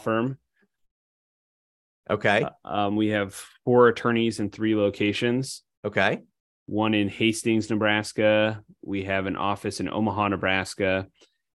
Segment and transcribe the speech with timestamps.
[0.00, 0.38] firm.
[2.10, 2.46] Okay.
[2.64, 5.62] Um, we have four attorneys in three locations.
[5.84, 6.20] Okay.
[6.66, 8.62] One in Hastings, Nebraska.
[8.82, 11.06] We have an office in Omaha, Nebraska,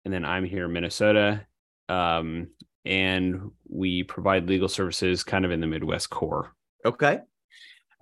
[0.04, 1.46] and then I'm here in Minnesota.
[1.90, 2.48] Um,
[2.86, 6.54] and we provide legal services kind of in the Midwest core.
[6.86, 7.20] Okay.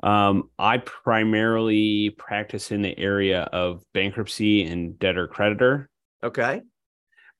[0.01, 5.89] Um, I primarily practice in the area of bankruptcy and debtor creditor.
[6.21, 6.61] Okay.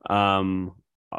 [0.10, 0.74] Um,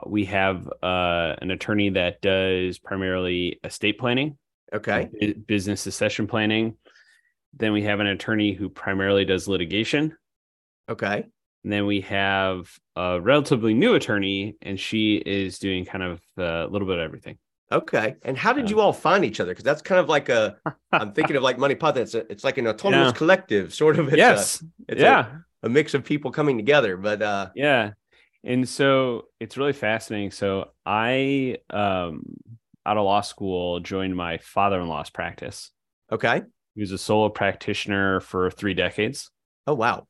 [0.07, 4.39] we have uh, an attorney that does primarily estate planning,
[4.73, 5.09] Okay.
[5.47, 6.77] business succession planning.
[7.57, 10.17] Then we have an attorney who primarily does litigation.
[10.89, 11.25] Okay.
[11.63, 16.67] And then we have a relatively new attorney, and she is doing kind of uh,
[16.67, 17.39] a little bit of everything.
[17.73, 18.17] Okay.
[18.23, 19.53] And how did you all find each other?
[19.53, 20.57] Because that's kind of like a.
[20.93, 21.97] I'm thinking of like Money Pot.
[21.97, 23.19] It's a, it's like an autonomous Yeah.
[23.19, 24.09] collective, sort of.
[24.09, 24.63] It's yes.
[24.63, 25.37] A, it's a- yeah.
[25.63, 27.49] A, mix of people coming together, but uh.
[27.55, 27.93] Yeah.
[28.45, 30.31] And so it's really fascinating.
[30.31, 32.23] So I, um,
[32.85, 35.71] out of law school, joined my father in law's practice.
[36.13, 36.43] Okay.
[36.75, 39.31] He was a solo practitioner for three decades.
[39.67, 40.07] Oh wow.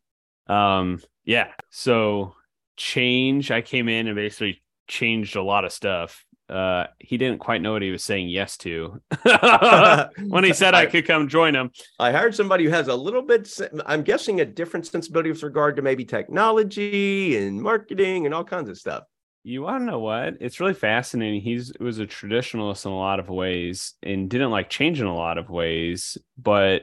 [0.48, 1.52] Um, yeah.
[1.70, 2.34] So
[2.76, 6.24] change, I came in and basically changed a lot of stuff.
[6.48, 9.00] Uh, he didn't quite know what he was saying yes to
[10.28, 11.70] when he said I I- could come join him.
[11.98, 13.50] I hired somebody who has a little bit,
[13.86, 18.68] I'm guessing a different sensibility with regard to maybe technology and marketing and all kinds
[18.68, 19.04] of stuff.
[19.42, 20.34] You want to know what?
[20.40, 21.40] It's really fascinating.
[21.42, 25.14] He's was a traditionalist in a lot of ways and didn't like change in a
[25.14, 26.82] lot of ways, but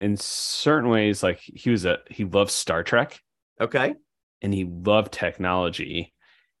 [0.00, 3.20] in certain ways, like he was a he loved Star Trek
[3.60, 3.94] Okay.
[4.42, 6.12] and he loved technology.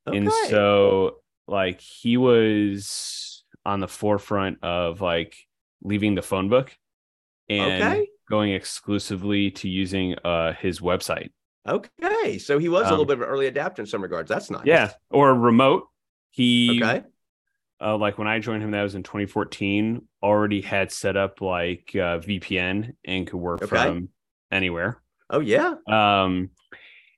[0.06, 0.16] Okay.
[0.18, 1.16] And so
[1.50, 5.36] like he was on the forefront of like
[5.82, 6.76] leaving the phone book
[7.48, 8.08] and Okay.
[8.28, 11.30] going exclusively to using uh his website.
[11.68, 12.38] Okay.
[12.38, 14.28] So he was a Um, little bit of an early adapter in some regards.
[14.28, 14.62] That's nice.
[14.64, 15.88] Yeah, or remote.
[16.30, 17.04] He Okay.
[17.82, 20.02] uh, like when I joined him, that was in 2014.
[20.22, 23.68] Already had set up like uh, VPN and could work Okay.
[23.68, 24.08] from
[24.50, 25.02] anywhere.
[25.30, 25.74] Oh yeah.
[25.88, 26.50] Um,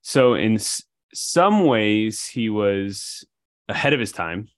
[0.03, 0.83] so in s-
[1.15, 3.25] some ways, he was
[3.69, 4.49] ahead of his time.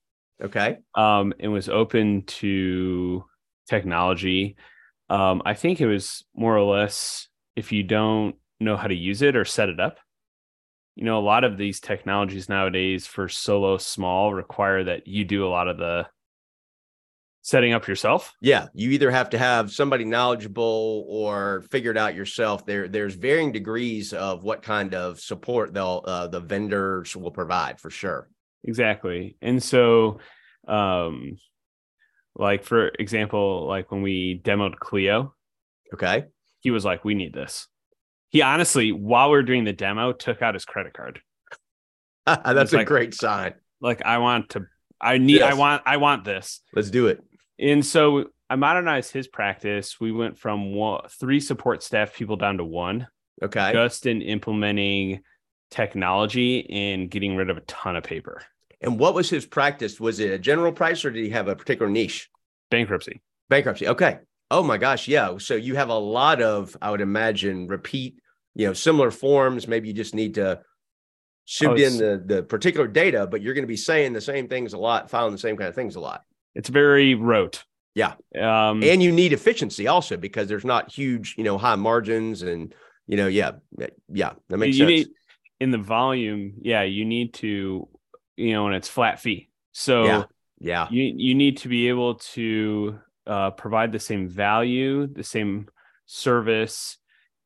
[0.43, 0.79] Okay.
[0.95, 3.25] Um, and was open to
[3.69, 4.57] technology.
[5.09, 9.23] Um, I think it was more or less if you don't know how to use
[9.23, 9.99] it or set it up.
[10.97, 15.47] You know, a lot of these technologies nowadays for solo small require that you do
[15.47, 16.07] a lot of the
[17.43, 18.33] setting up yourself.
[18.41, 18.69] Yeah.
[18.73, 22.65] You either have to have somebody knowledgeable or figure it out yourself.
[22.65, 27.81] There, there's varying degrees of what kind of support they'll uh, the vendors will provide
[27.81, 28.31] for sure.
[28.65, 29.37] Exactly.
[29.43, 30.19] And so
[30.67, 31.37] um
[32.35, 35.35] like for example, like when we demoed Clio,
[35.93, 36.25] Okay.
[36.61, 37.69] he was like, We need this.
[38.31, 41.21] He honestly, while we are doing the demo, took out his credit card.
[42.27, 43.55] That's a like- great sign.
[43.81, 44.67] Like, I want to
[45.01, 46.61] I need I want I want this.
[46.75, 47.23] Let's do it.
[47.59, 50.01] And so I modernized his practice.
[50.01, 53.07] We went from one, three support staff people down to one,
[53.43, 53.73] Okay.
[53.73, 55.21] just in implementing
[55.71, 58.43] technology and getting rid of a ton of paper.
[58.81, 60.01] And what was his practice?
[60.01, 62.29] Was it a general price or did he have a particular niche?
[62.71, 63.23] Bankruptcy.
[63.49, 63.89] Bankruptcy.
[63.89, 64.19] Okay.
[64.51, 65.09] Oh my gosh.
[65.09, 65.39] Yeah.
[65.39, 68.17] So you have a lot of, I would imagine, repeat,
[68.55, 69.67] you know, similar forms.
[69.67, 70.61] Maybe you just need to
[71.45, 74.49] shoot Oh, in the, the particular data, but you're going to be saying the same
[74.49, 76.23] things a lot, filing the same kind of things a lot.
[76.55, 77.65] It's very rote.
[77.95, 78.15] Yeah.
[78.39, 82.75] Um, And you need efficiency also because there's not huge, you know, high margins and,
[83.07, 83.53] you know, yeah.
[84.13, 84.33] Yeah.
[84.49, 84.89] That makes you sense.
[84.89, 85.09] need
[85.61, 87.89] in the volume, yeah, you need to,
[88.37, 89.49] you know, and it's flat fee.
[89.73, 90.25] So Yeah.
[90.59, 90.89] yeah.
[90.91, 95.69] you you need to be able to uh, provide the same value, the same
[96.07, 96.99] service,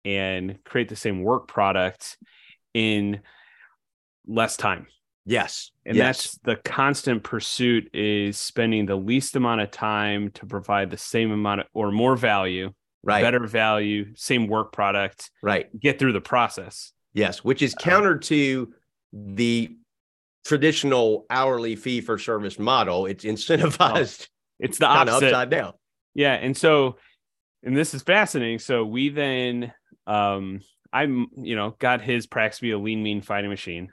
[0.05, 2.17] and create the same work product
[2.75, 3.21] in
[4.27, 4.87] less time.
[5.25, 5.71] Yes.
[5.85, 6.23] And yes.
[6.23, 11.31] that's the constant pursuit is spending the least amount of time to provide the same
[11.31, 12.73] amount of, or more value,
[13.03, 13.23] right.
[13.23, 15.69] better value, same work product, Right.
[15.79, 16.93] get through the process.
[17.13, 18.73] Yes, which is counter to
[19.13, 19.77] the
[20.49, 23.07] traditional hourly fee for service model.
[23.07, 24.29] It's incentivized
[24.59, 25.27] It's the kind of opposite.
[25.27, 25.75] upside down.
[26.15, 26.97] Yeah, and so
[27.63, 28.59] and this is fascinating.
[28.59, 29.73] So we then
[30.07, 30.61] um
[30.93, 33.93] I'm you know got his practice be a lean mean fighting machine.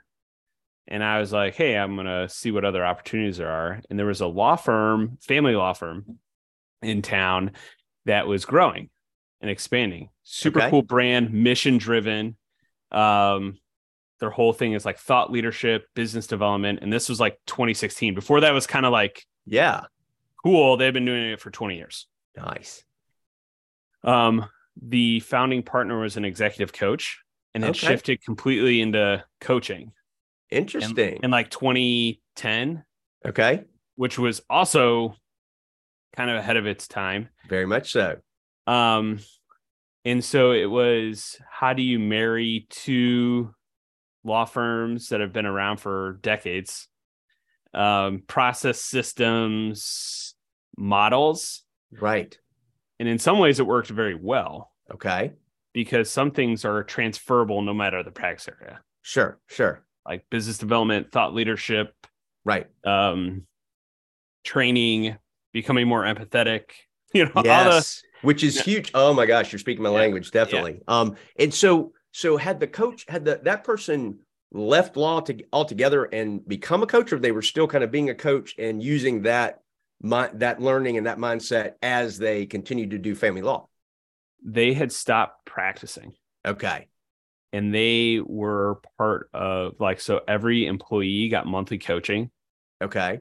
[0.88, 3.80] And I was like, hey, I'm gonna see what other opportunities there are.
[3.90, 6.18] And there was a law firm, family law firm
[6.82, 7.52] in town
[8.06, 8.90] that was growing
[9.40, 10.10] and expanding.
[10.24, 10.70] Super Okay.
[10.70, 12.36] cool brand, mission driven.
[12.92, 13.58] Um
[14.20, 16.78] their whole thing is like thought leadership, business development.
[16.82, 18.14] And this was like 2016.
[18.14, 19.82] Before that was kind of like Yeah.
[20.44, 20.76] cool.
[20.76, 22.06] They've been doing it for 20 years.
[22.36, 22.84] Nice.
[24.04, 24.46] Um,
[24.80, 27.22] the founding partner was an executive coach
[27.54, 27.86] and had Okay.
[27.88, 29.92] shifted completely into coaching
[30.50, 31.20] Interesting.
[31.22, 32.84] in like 2010.
[33.26, 33.64] okay.
[33.96, 35.14] which was also
[36.14, 37.30] kind of ahead of its time.
[37.48, 38.18] Very much so.
[38.66, 39.20] Um,
[40.04, 43.54] and so it was how do you marry two
[44.26, 46.88] law firms that have been around for decades,
[47.72, 50.34] um, process systems,
[50.76, 51.62] models.
[51.92, 52.36] Right.
[52.98, 55.32] And in some ways, it worked very well Okay.
[55.72, 59.38] because some things are transferable no matter the practice area, Sure.
[59.46, 59.84] Sure.
[60.04, 61.94] like business development, thought leadership,
[62.44, 62.66] Right.
[62.84, 63.46] um,
[64.44, 65.16] training,
[65.52, 66.70] becoming more empathetic.
[67.14, 68.02] You know, all the Yes.
[68.22, 68.62] Which is Yeah.
[68.64, 68.90] huge.
[68.92, 69.96] Oh my gosh, you're speaking my Yeah.
[69.96, 70.80] language, definitely.
[70.88, 74.20] Um, and so so had the coach had the that person
[74.50, 78.08] left law to altogether and become a coach, or they were still kind of being
[78.08, 79.60] a coach and using that
[80.02, 83.68] my, that learning and that mindset as they continued to do family law.
[84.42, 86.14] they had stopped practicing.
[86.46, 86.88] Okay.
[87.52, 92.30] and they were part of like so every employee got monthly coaching
[92.82, 93.20] Okay.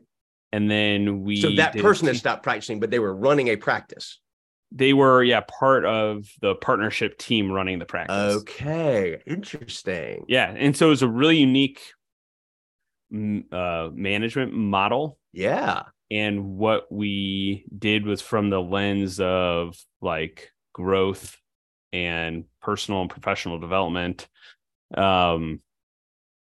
[0.54, 4.22] and then we so that person had stopped practicing, but they were running a practice.
[4.72, 9.22] They were yeah part of the partnership team running the practice Okay.
[9.26, 10.26] Interesting.
[10.28, 11.82] yeah and so it was a really unique
[13.52, 15.84] uh, management model Yeah.
[16.12, 21.38] and what we did was from the lens of like growth
[21.94, 24.28] and personal and professional development
[24.98, 25.62] um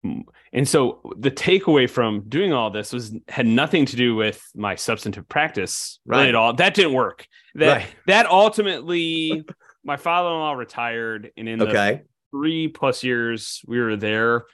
[0.04, 4.76] and so the takeaway from doing all this was had nothing to do with my
[4.76, 6.30] substantive practice really Right.
[6.30, 7.88] at all that didn't work that Right.
[8.08, 9.44] that ultimately
[9.84, 12.02] my father-in-law retired and in the
[12.32, 14.46] three plus years we were there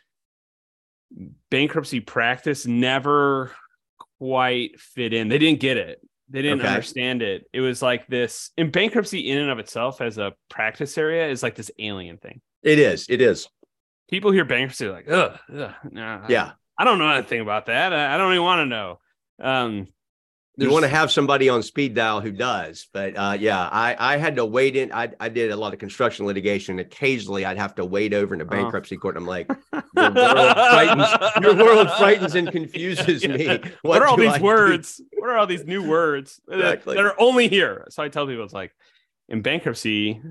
[1.49, 3.51] bankruptcy practice never
[4.19, 5.99] quite fit in they didn't get it
[6.29, 6.67] they didn't Okay.
[6.69, 10.97] understand it it was like this and bankruptcy in and of itself as a practice
[10.97, 13.07] area is like this alien thing It is.
[13.09, 13.47] It is.
[14.09, 16.51] People hear bankruptcy like ugh, ugh nah, Yeah.
[16.77, 18.99] i don't know anything about that i, I don't even want to know
[19.41, 19.87] um
[20.57, 24.17] you want to have somebody on speed dial who does but uh, yeah i i
[24.17, 27.75] had to wait in I, I did a lot of construction litigation occasionally i'd have
[27.75, 29.47] to wade over in a bankruptcy court And i'm like
[29.95, 31.07] your world frightens
[31.41, 33.57] your world frightens and confuses me Yeah.
[33.59, 34.43] what, what, are all these I do?
[34.43, 35.01] words?
[35.17, 36.95] What are all these new words Exactly.
[36.95, 37.85] that are only here?
[37.89, 38.73] So I tell people it's like
[39.29, 40.21] in bankruptcy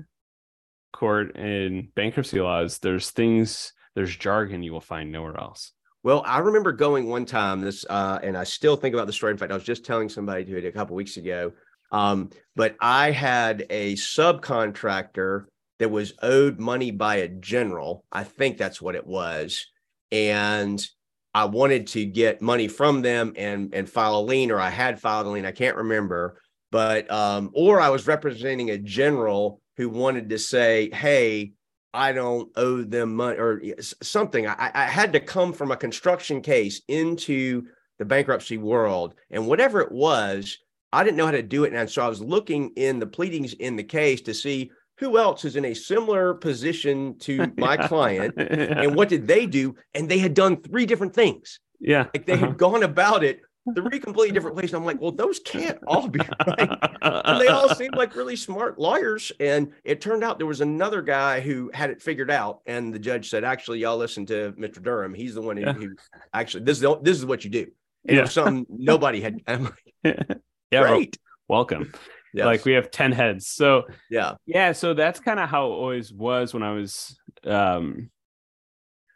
[0.91, 5.73] court and bankruptcy laws, there's things, there's jargon you will find nowhere else.
[6.03, 9.31] well i remember going one time this uh and i still think about the story
[9.31, 11.51] in fact i was just telling somebody to it a couple weeks ago
[11.91, 15.45] um but i had a subcontractor
[15.79, 19.67] that was owed money by a general i think that's what it was
[20.11, 20.85] and
[21.33, 24.99] I wanted to get money from them and and file a lien, or I had
[24.99, 25.45] filed a lien.
[25.45, 30.89] I can't remember, but um, or I was representing a general who wanted to say,
[30.91, 31.53] "Hey,
[31.93, 34.45] I don't owe them money," or something.
[34.45, 37.63] I, I had to come from a construction case into
[37.97, 40.57] the bankruptcy world, and whatever it was,
[40.91, 43.53] I didn't know how to do it, and so I was looking in the pleadings
[43.53, 48.33] in the case to see who else is in a similar position to my client
[48.37, 49.73] and what did they do?
[49.93, 51.61] And they had done three different things.
[51.79, 52.07] yeah.
[52.13, 52.57] Like they had uh-huh.
[52.57, 53.39] gone about it
[53.75, 54.73] three completely different places.
[54.73, 56.69] I'm like, well, those can't all be right.
[57.01, 59.31] And they all seemed like really smart lawyers.
[59.39, 62.61] And it turned out there was another guy who had it figured out.
[62.65, 64.81] And the judge said, actually, y'all listen to Mr.
[64.81, 65.13] Durham.
[65.13, 65.73] He's the one who, Yeah.
[65.73, 65.95] who
[66.33, 67.67] actually this is the, this is what you do.
[68.07, 68.25] And Yeah.
[68.25, 69.41] something nobody had.
[69.47, 69.73] I'm like,
[70.03, 70.81] yeah.
[70.81, 71.17] well, great.
[71.47, 71.91] welcome.
[72.33, 72.45] Yes.
[72.45, 73.47] Like we have 10 heads.
[73.47, 74.33] So yeah.
[74.45, 78.11] yeah so that's kind of how it always was when i was um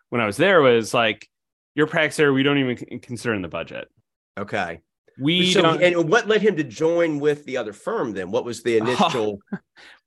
[0.10, 1.28] when i was there was like
[1.76, 3.88] your practice area we don't even con- consider in the budget
[4.38, 4.82] Okay.
[5.20, 8.32] we so, don't and what led him to join with the other firm then?
[8.32, 9.40] What was the initial?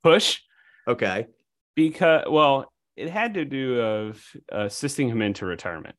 [0.03, 0.39] push
[0.87, 1.27] Okay.
[1.75, 5.95] because well it had to do of assisting him into retirement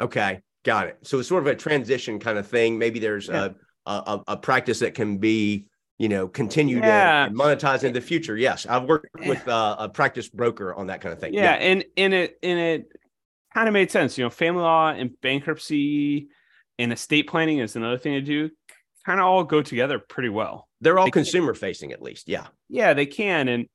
[0.00, 0.98] Okay, got it.
[1.02, 2.76] So it's sort of a transition kind of thing.
[2.78, 3.48] Maybe there's Yeah.
[3.86, 5.66] a, a a practice that can be,
[5.98, 7.26] you know, continued Yeah.
[7.26, 8.36] and monetized in the future.
[8.36, 11.34] Yes, I've worked with uh, a practice broker on that kind of thing.
[11.34, 12.92] yeah, and and it and it
[13.54, 16.28] kind of made sense you know family law and bankruptcy
[16.78, 18.50] and estate planning is another thing to do
[19.04, 22.28] kind of all go together pretty well they're all They can- consumer facing, at least.
[22.28, 22.46] Yeah.
[22.68, 23.66] yeah they can and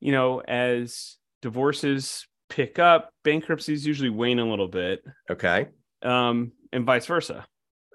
[0.00, 5.68] you know as divorces pick up bankruptcies usually wane a little bit Okay.
[6.02, 7.46] um and vice versa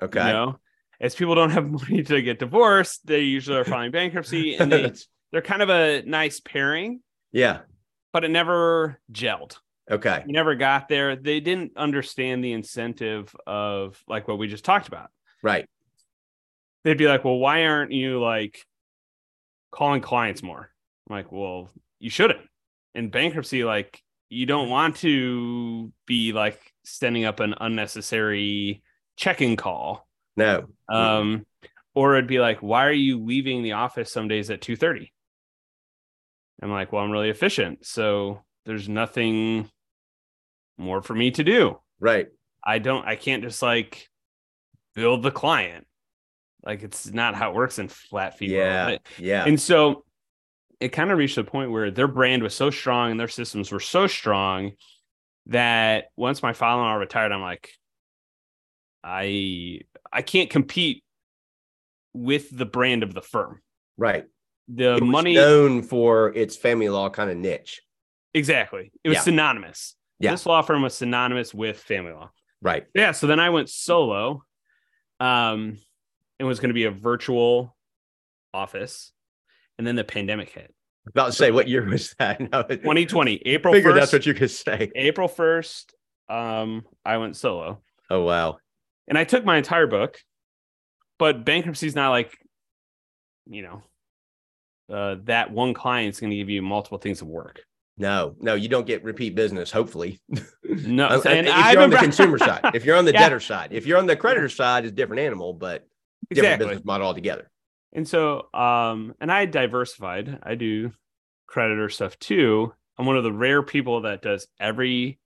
[0.02, 0.26] Okay.
[0.28, 0.60] you know
[1.00, 4.92] as people don't have money to get divorced they usually are filing bankruptcy and they,
[5.32, 7.02] they're kind of a nice pairing
[7.32, 7.60] yeah.
[8.14, 9.58] but it never gelled
[9.90, 10.24] Okay.
[10.26, 14.88] you never got there they didn't understand the incentive of like what we just talked
[14.88, 15.10] about
[15.44, 15.68] Right.
[16.84, 18.60] they'd be like well why aren't you like
[19.72, 20.70] calling clients more
[21.10, 21.70] I'm like well
[22.00, 22.42] you shouldn't
[22.94, 28.82] in bankruptcy like you don't want to be like sending up an unnecessary
[29.18, 30.08] check-in call
[30.38, 30.68] No.
[30.90, 31.46] um
[31.94, 35.12] or it'd be like, why are you leaving the office some days at 2:30?
[36.62, 37.86] I'm like, well, I'm really efficient.
[37.86, 39.70] So there's nothing
[40.78, 41.80] more for me to do.
[42.00, 42.28] Right.
[42.64, 44.08] I don't I can't just like
[44.96, 45.88] build the client.
[46.64, 48.48] Like it's not how it works in flat fee.
[48.54, 48.88] Yeah.
[48.88, 49.00] World.
[49.18, 49.46] Yeah.
[49.46, 50.04] And so
[50.80, 53.72] it kind of reached a point where their brand was so strong and their systems
[53.72, 54.72] were so strong
[55.48, 57.70] that once my father-in-law retired, I'm like,
[59.04, 61.04] I I can't compete
[62.14, 63.62] with the brand of the firm.
[63.98, 64.26] right.
[64.74, 67.82] The money known for its family law kind of niche.
[68.34, 68.92] Exactly.
[69.04, 69.22] It was Yeah.
[69.22, 69.96] synonymous.
[70.20, 70.32] Yeah.
[70.32, 72.32] This law firm was synonymous with family law.
[72.62, 72.86] Right.
[72.94, 73.12] Yeah.
[73.12, 74.44] So then I went solo.
[75.20, 75.78] Um,
[76.40, 77.76] it was going to be a virtual
[78.54, 79.12] office.
[79.78, 80.74] And then the pandemic hit.
[81.08, 82.40] About to say, what year was that?
[82.52, 84.00] No, 2020, April Figured 1st.
[84.00, 84.92] that's what you could say.
[84.96, 85.86] April 1st,
[86.30, 87.82] um, I went solo.
[88.10, 88.58] Oh wow.
[89.08, 90.20] And I took my entire book,
[91.18, 92.38] but bankruptcy is not like,
[93.48, 93.84] you know,
[94.94, 97.62] uh, that one client's going to give you multiple things of work.
[97.98, 99.70] No, no, you don't get repeat business.
[99.72, 100.20] Hopefully,
[100.64, 103.12] No, Uh, and if I've you're on the been- consumer side, if you're on the
[103.14, 103.20] Yeah.
[103.22, 105.88] debtor side, if you're on the creditor side, it's a different animal, but
[106.30, 106.68] different exactly.
[106.68, 107.52] business model altogether.
[107.94, 110.40] And so, um, and I diversified.
[110.42, 110.92] I do
[111.48, 112.74] creditor stuff too.
[112.98, 115.20] I'm one of the rare people that does every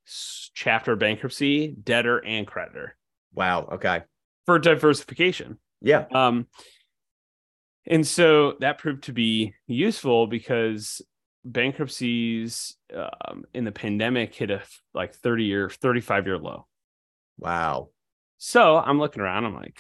[0.53, 2.95] chapter of bankruptcy, debtor, and creditor
[3.33, 3.69] Wow.
[3.73, 4.01] Okay.
[4.45, 5.59] for diversification.
[5.81, 6.05] Yeah.
[6.11, 6.47] Um,
[7.85, 11.01] and so that proved to be useful because
[11.45, 14.61] bankruptcies um, in the pandemic hit a
[14.93, 16.67] like 30 year, 35 year low.
[17.37, 17.89] Wow.
[18.37, 19.45] So I'm looking around.
[19.45, 19.79] I'm like,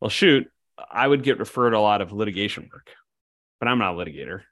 [0.00, 0.48] well, shoot,
[0.90, 2.90] I would get referred a lot of litigation work,
[3.60, 4.42] but I'm not a litigator.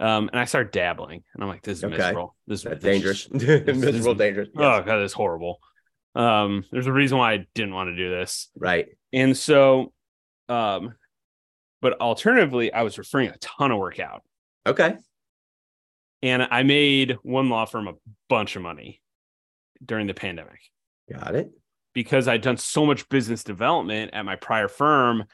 [0.00, 1.96] Um, and I start dabbling, and I'm like, this is Okay.
[1.96, 2.36] miserable.
[2.46, 3.26] This, this- dangerous.
[3.32, 4.48] this Miserable, is- dangerous.
[4.54, 4.62] Yes.
[4.64, 5.58] Oh god, that's horrible.
[6.14, 8.86] Um, there's a reason why I didn't want to do this, Right.
[9.12, 9.92] and so,
[10.48, 10.94] um,
[11.82, 14.22] but alternatively, I was referring a ton of work out,
[14.68, 14.96] Okay.
[16.22, 17.94] and I made one law firm a
[18.28, 19.00] bunch of money
[19.84, 20.60] during the pandemic.
[21.12, 21.50] Got it.
[21.94, 25.24] because I'd done so much business development at my prior firm,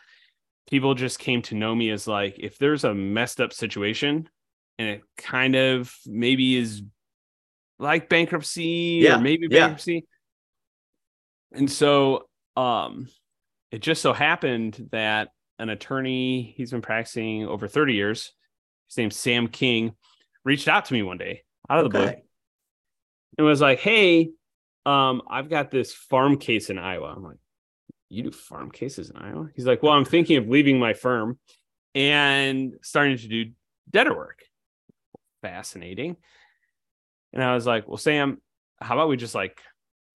[0.70, 4.28] people just came to know me as like, if there's a messed up situation
[4.78, 6.82] and it kind of maybe is
[7.78, 9.60] like bankruptcy Yeah, or maybe yeah.
[9.60, 10.06] bankruptcy.
[11.52, 13.08] And so um
[13.72, 18.32] it just so happened that an attorney, he's been practicing over 30 years,
[18.94, 19.92] his name's Sam King,
[20.44, 22.12] reached out to me one day out of the blue
[23.38, 24.30] and was like, "Hey,
[24.86, 27.38] um, I've got this farm case in Iowa." I'm like,
[28.08, 31.40] "You do farm cases in Iowa?" He's like, "Well, I'm thinking of leaving my firm
[31.94, 33.50] and starting to do
[33.90, 34.42] debtor work."
[35.42, 36.16] Fascinating.
[37.32, 38.40] And I was like, "Well, Sam,
[38.80, 39.60] how about we just like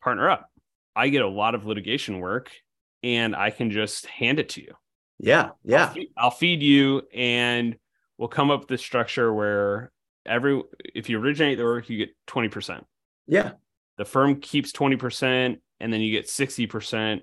[0.02, 0.49] partner up?
[0.94, 2.52] I get a lot of litigation work,
[3.02, 4.75] and I can just hand it to you."
[5.18, 5.47] Yeah.
[5.47, 5.88] I'll Yeah.
[5.88, 7.76] feed, I'll feed you and
[8.19, 9.91] we'll come up with this structure where
[10.27, 10.61] every
[10.95, 12.85] if you originate the work, you get 20%.
[13.27, 13.53] Yeah.
[13.97, 17.21] The firm keeps 20% and then you get 60%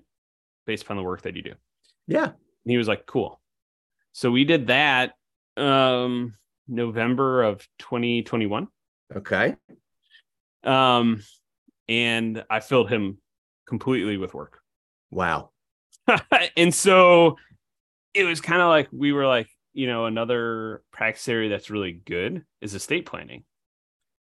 [0.66, 1.54] based upon the work that you do.
[2.08, 2.26] Yeah.
[2.26, 3.40] And he was like, cool.
[4.14, 5.14] So we did that
[5.58, 6.36] um
[6.68, 8.68] November of 2021.
[9.16, 9.56] Okay.
[10.64, 11.22] Um
[11.88, 13.20] and I filled him
[13.68, 14.60] completely with work.
[15.12, 15.52] Wow.
[16.58, 17.38] and so
[18.14, 21.92] it was kind of like we were like, you know, another practice area that's really
[21.92, 23.44] good is estate planning.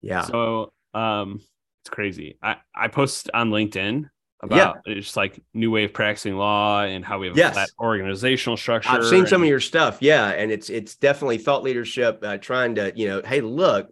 [0.01, 0.23] Yeah.
[0.23, 1.41] So um
[1.81, 2.37] it's crazy.
[2.41, 4.09] I, I post on LinkedIn
[4.41, 7.71] about it's like new way of practicing law and how we have Yes.
[7.79, 8.89] organizational structure.
[8.89, 9.97] I've seen some of your stuff.
[10.01, 10.29] Yeah.
[10.29, 13.89] And it's it's definitely thought leadership, uh, trying to, you know, hey, look,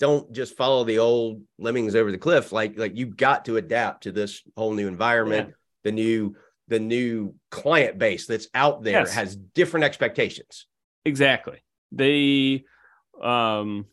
[0.00, 2.50] don't just follow the old lemmings over the cliff.
[2.50, 6.34] Like, like you've got to adapt to this whole new environment, the new,
[6.68, 9.14] the new client base that's out there Yes.
[9.14, 10.66] has different expectations.
[11.04, 11.62] Exactly.
[11.92, 12.64] They
[13.22, 13.86] um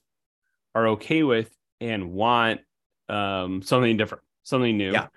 [0.74, 1.50] are okay with
[1.80, 2.62] and want
[3.10, 4.91] um something different, something new.
[4.91, 5.08] Yeah.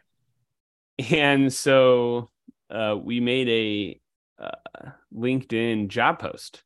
[1.11, 2.31] And so
[2.71, 4.01] uh we made a
[4.43, 6.63] uh, LinkedIn job post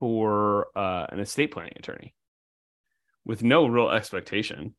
[0.00, 2.14] for uh an estate planning attorney
[3.24, 4.74] with no real expectation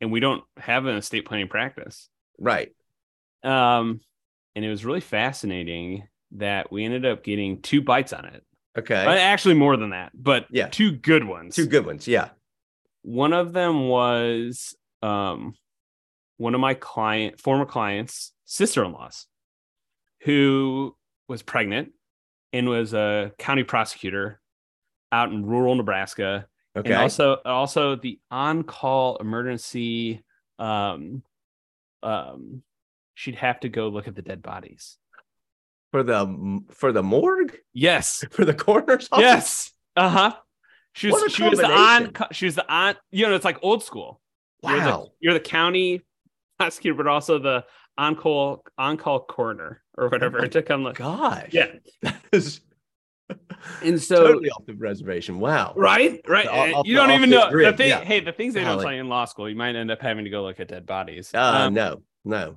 [0.00, 2.08] and we don't have an estate planning practice.
[2.38, 2.70] Right.
[3.42, 4.00] Um
[4.54, 8.44] and it was really fascinating that we ended up getting two bites on it.
[8.78, 9.04] Okay.
[9.04, 10.68] Uh, Actually, more than that, but Yeah.
[10.68, 11.56] two good ones.
[11.56, 12.06] Two good ones.
[12.06, 12.30] Yeah.
[13.02, 15.54] One of them was um,
[16.36, 19.26] one of my client, former clients' sister-in-laws,
[20.22, 20.94] who
[21.28, 21.92] was pregnant
[22.52, 24.40] and was a county prosecutor
[25.12, 26.46] out in rural Nebraska,
[26.76, 26.92] Okay.
[26.92, 30.22] and also also the on-call emergency.
[30.58, 31.22] Um,
[32.02, 32.62] um,
[33.14, 34.98] she'd have to go look at the dead bodies.
[35.92, 38.24] For the for the morgue Yes.
[38.30, 39.22] for the coroner's office.
[39.22, 39.72] Yes.
[39.96, 40.34] Uh huh.
[40.92, 42.16] She was she was the aunt.
[42.32, 42.98] she was the aunt.
[43.10, 44.20] you know it's like old school.
[44.62, 45.08] You're the, Wow.
[45.20, 46.02] you're the county
[46.58, 47.64] prosecutor, but also the
[47.96, 50.96] on call on call coroner or whatever to come look.
[50.96, 51.48] Gosh.
[51.52, 51.66] Yeah.
[53.82, 55.38] And so totally off the reservation.
[55.38, 55.72] Wow.
[55.76, 56.48] right, right.
[56.48, 57.90] Off- you don't even know the thing.
[57.90, 58.00] yeah.
[58.02, 60.24] Hey, the things they don't tell you in law school, you might end up having
[60.24, 61.30] to go look at dead bodies.
[61.32, 62.56] Uh, Um, no, no.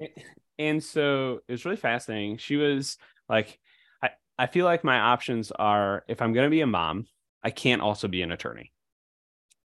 [0.58, 2.38] and so it was really fascinating.
[2.38, 2.98] She was
[3.30, 3.60] like,
[4.02, 7.06] I, I feel like my options are if I'm going to be a mom,
[7.44, 8.72] I can't also be an attorney.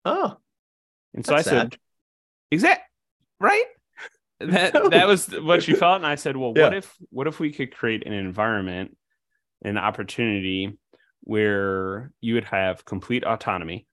[0.05, 0.37] Oh,
[1.15, 1.77] And so I said,
[2.51, 2.83] exact,
[3.41, 3.65] right?
[4.41, 7.53] That that was what she felt, and I said, well, what if what if we
[7.53, 8.97] could create an environment,
[9.63, 10.77] an opportunity
[11.21, 13.87] where you would have complete autonomy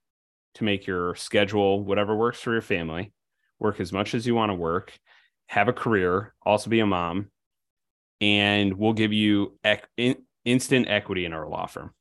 [0.55, 3.13] to make your schedule whatever works for your family,
[3.59, 4.97] work as much as you want to work,
[5.47, 7.29] have a career, also be a mom,
[8.21, 11.91] and we'll give you ec- in, instant equity in our law firm.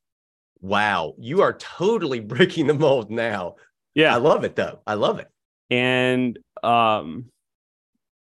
[0.61, 1.15] wow.
[1.19, 3.57] You are totally breaking the mold now.
[3.95, 4.81] Yeah, I love it though.
[4.87, 5.29] I love it.
[5.71, 7.27] and um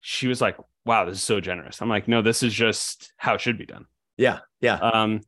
[0.00, 3.34] she was like wow this is so generous i'm like no this is just how
[3.34, 3.86] it should be done
[4.18, 4.40] Yeah.
[4.60, 4.74] Yeah.
[4.76, 5.20] um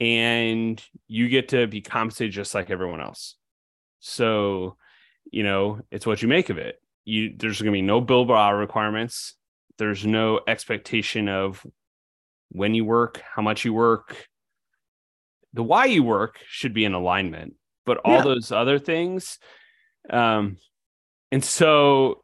[0.00, 3.36] and you get to be compensated just like everyone else
[4.00, 4.76] so
[5.30, 8.36] you know it's what you make of it you there's going to be no billable
[8.36, 9.36] hour requirements
[9.78, 11.64] there's no expectation of
[12.50, 14.26] when you work how much you work
[15.52, 17.54] the why you work should be in alignment
[17.86, 18.22] but all Yeah.
[18.22, 19.38] those other things
[20.10, 20.56] um
[21.32, 22.22] and so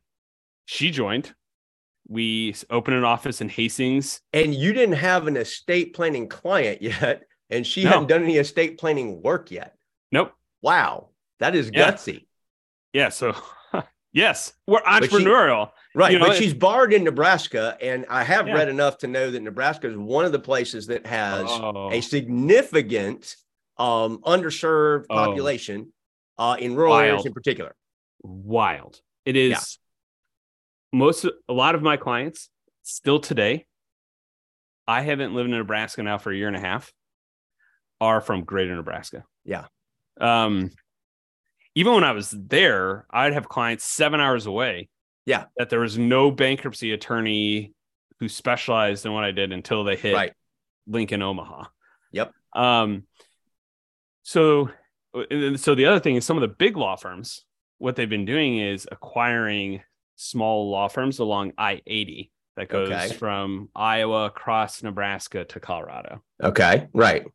[0.66, 1.32] she joined
[2.08, 7.24] we opened an office in hastings and you didn't have an estate planning client yet,
[7.50, 7.90] and she No.
[7.90, 9.74] hadn't done any estate planning work yet.
[10.12, 11.10] nope Wow.
[11.40, 11.92] That is Yeah.
[11.92, 12.26] gutsy.
[12.92, 13.34] yeah so
[14.16, 16.12] yes we're she- entrepreneurial Right.
[16.12, 17.78] You know, but she's barred in Nebraska.
[17.80, 18.52] And I have Yeah.
[18.56, 21.90] read enough to know that Nebraska is one of the places that has Oh.
[21.90, 23.34] a significant
[23.78, 25.14] um, underserved Oh.
[25.14, 25.92] population
[26.38, 27.74] uh, in rural areas in particular.
[28.22, 29.00] wild.
[29.24, 30.98] It is Yeah.
[30.98, 32.50] most a lot of my clients
[32.82, 33.64] still today.
[34.86, 36.92] I haven't lived in Nebraska now for a year and a half.
[38.02, 39.24] Are from Greater Nebraska.
[39.46, 39.64] Yeah.
[40.20, 40.72] Um,
[41.76, 44.88] even when I was there, I'd have clients seven hours away.
[45.26, 45.44] Yeah.
[45.58, 47.74] That there was no bankruptcy attorney
[48.18, 50.32] who specialized in what I did until they hit Right.
[50.86, 51.64] Lincoln, Omaha.
[52.12, 52.32] Yep.
[52.54, 53.02] Um,
[54.22, 54.70] so,
[55.56, 57.44] so the other thing is some of the big law firms,
[57.78, 59.82] what they've been doing is acquiring
[60.16, 63.12] small law firms along I 80 that goes Okay.
[63.14, 66.22] from Iowa across Nebraska to Colorado.
[66.42, 66.88] Okay.
[66.94, 67.26] Right.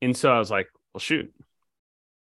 [0.00, 1.34] And so I was like, well, shoot,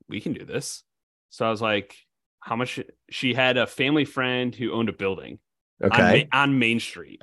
[0.07, 0.83] we can do this.
[1.30, 1.96] So I was like,
[2.40, 2.78] how much?
[3.10, 5.38] She had a family friend who owned a building
[5.82, 6.28] on, Okay.
[6.32, 7.22] Ma- on Main Street.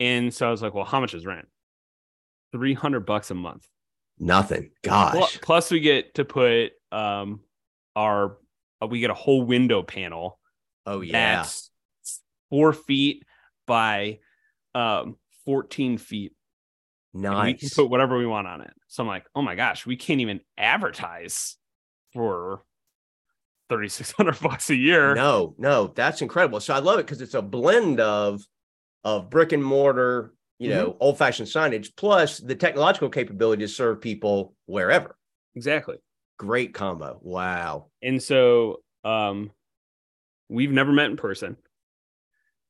[0.00, 1.46] And so I was like, well, how much is rent?
[2.52, 3.66] 300 bucks a month.
[4.18, 4.70] Nothing.
[4.82, 5.40] Gosh.
[5.40, 7.40] Plus, we get to put um
[7.94, 8.38] our
[8.82, 10.38] uh, we get a whole window panel
[10.86, 11.12] Oh yeah.
[11.42, 11.70] that's
[12.48, 13.24] four feet
[13.66, 14.20] by
[14.74, 16.32] um 14 feet.
[17.14, 18.72] and We can put whatever we want on it.
[18.86, 21.56] So I'm like, oh my gosh, we can't even advertise
[22.14, 22.62] for
[23.68, 25.14] 3600 bucks a year.
[25.14, 26.60] No, no, that's incredible.
[26.60, 28.40] So I love it because it's a blend of
[29.04, 30.96] of brick and mortar, you know, Mm-hmm.
[31.00, 35.16] old fashioned signage, plus the technological capability to serve people wherever.
[35.54, 35.96] Exactly.
[36.38, 37.18] Great combo.
[37.22, 37.86] Wow.
[38.02, 39.50] And so um
[40.48, 41.56] we've never met in person.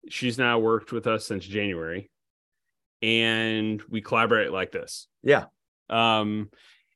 [0.09, 2.11] She's now worked with us since January
[3.03, 5.07] and we collaborate like this.
[5.23, 5.45] Yeah.
[5.89, 6.51] Um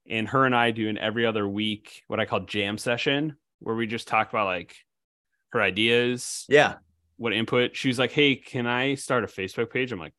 [0.08, 3.74] and her and I do an every other week what I call jam session where
[3.76, 4.76] we just talk about like
[5.50, 6.76] her ideas, Yeah.
[7.16, 7.76] what input.
[7.76, 10.14] She was like, "Hey, can I start a Facebook page?" I'm like,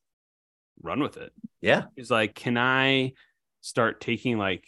[0.81, 1.85] "Run with it." Yeah.
[1.97, 3.13] She's like, "Can I
[3.61, 4.65] start taking like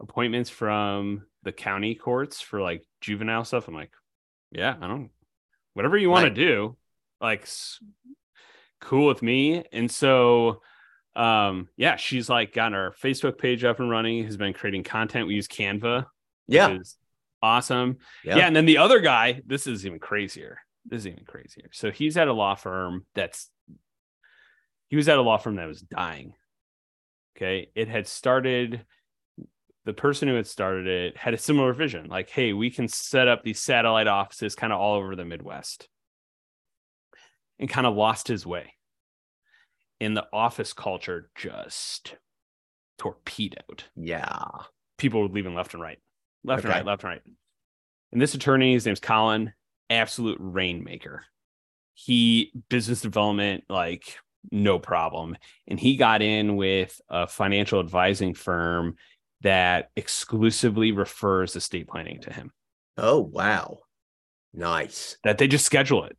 [0.00, 3.92] appointments from the county courts for like juvenile stuff?" I'm like,
[4.50, 5.10] "Yeah, I don't
[5.74, 6.76] whatever you want to do,
[7.20, 7.46] like
[8.80, 10.60] cool with me." And so
[11.16, 15.26] um yeah, she's like gotten her Facebook page up and running, has been creating content.
[15.26, 16.06] We use Canva,
[16.46, 16.70] Yeah.
[16.70, 16.96] is
[17.42, 17.98] awesome.
[18.24, 18.36] Yeah.
[18.38, 18.46] Yeah.
[18.46, 20.58] And then the other guy, this is even crazier.
[20.86, 21.68] This is even crazier.
[21.72, 23.50] So he's at a law firm that's
[24.88, 26.32] he was at a law firm that was dying.
[27.36, 27.70] Okay.
[27.74, 28.84] It had started,
[29.84, 33.28] the person who had started it had a similar vision like, hey, we can set
[33.28, 35.88] up these satellite offices kind of all over the Midwest
[37.58, 38.74] and kind of lost his way.
[40.00, 42.16] And the office culture just
[42.98, 44.44] torpedoed Yeah.
[44.96, 45.98] people were leaving left and right,
[46.48, 47.22] left and right, left and right.
[48.12, 49.52] And this attorney, his name's Colin,
[49.90, 51.24] absolute rainmaker.
[51.94, 54.18] He business development, like
[54.50, 55.36] no problem.
[55.66, 58.96] And he got in with a financial advising firm
[59.42, 62.52] that exclusively refers estate planning to him.
[62.96, 63.78] Oh, wow.
[64.54, 65.16] Nice.
[65.24, 66.16] That they just schedule it.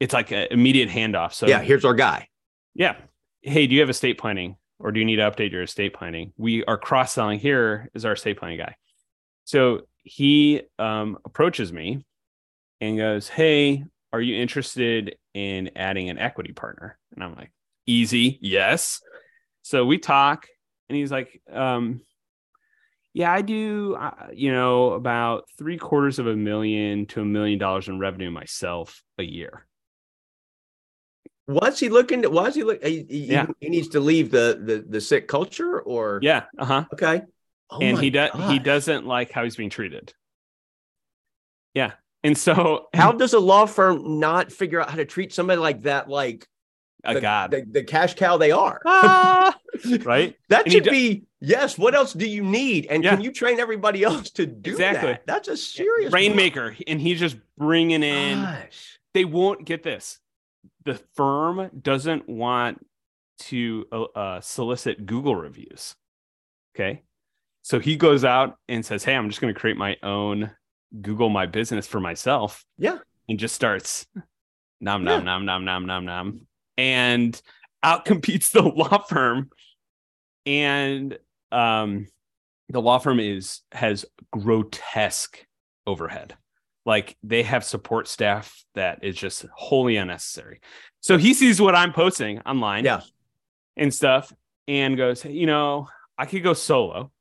[0.00, 1.32] It's like an immediate handoff.
[1.32, 2.28] So, yeah, here's our guy.
[2.74, 2.96] Yeah.
[3.42, 6.32] Hey, do you have estate planning or do you need to update your estate planning?
[6.36, 8.76] We are cross selling here is our estate planning guy.
[9.44, 12.04] So he um, approaches me
[12.80, 16.98] and goes, Hey, are you interested in adding an equity partner?
[17.14, 17.52] And I'm like,
[17.86, 18.38] Easy.
[18.40, 19.00] Yes.
[19.62, 20.46] So we talk
[20.88, 22.00] and he's like, um,
[23.14, 27.58] yeah, I do, uh, you know, about three quarters of a million to a million
[27.58, 29.66] dollars in revenue myself a year.
[31.46, 32.30] What's he looking to?
[32.30, 32.82] Why is he look?
[32.82, 33.46] He, he, yeah.
[33.60, 36.84] he needs to leave the the the sick culture, or yeah, uh huh.
[36.92, 37.22] Okay,
[37.72, 40.12] oh and he does he doesn't like how he's being treated.
[41.74, 45.60] Yeah, and so how does a law firm not figure out how to treat somebody
[45.60, 46.08] like that?
[46.08, 46.46] Like
[47.04, 49.56] a the, god, the, the, cash cow they are, ah,
[50.02, 50.36] right?
[50.48, 51.76] that and should be yes.
[51.76, 52.86] What else do you need?
[52.86, 53.10] And Yeah.
[53.14, 55.12] can you train everybody else to do Exactly.
[55.12, 55.26] that?
[55.26, 58.42] That's a serious rainmaker, and he's just bringing in.
[58.42, 58.98] Gosh.
[59.14, 60.18] They won't get this.
[60.84, 62.84] The firm doesn't want
[63.38, 65.94] to uh, uh, solicit Google reviews.
[66.74, 67.02] Okay,
[67.62, 70.50] so he goes out and says, "Hey, I'm just going to create my own
[71.00, 72.98] Google My Business for myself." Yeah.
[73.28, 74.06] and just starts
[74.80, 75.20] nom Yeah.
[75.20, 76.40] nom nom nom nom nom nom,
[76.76, 77.40] and
[77.84, 79.50] outcompetes the law firm.
[80.44, 81.18] And
[81.52, 82.08] um,
[82.68, 85.44] the law firm is has grotesque
[85.86, 86.34] overhead.
[86.84, 90.60] Like they have support staff that is just wholly unnecessary.
[91.00, 93.02] So he sees what I'm posting online, Yeah.
[93.76, 94.32] and stuff,
[94.66, 97.12] and goes, "Hey, you know, I could go solo,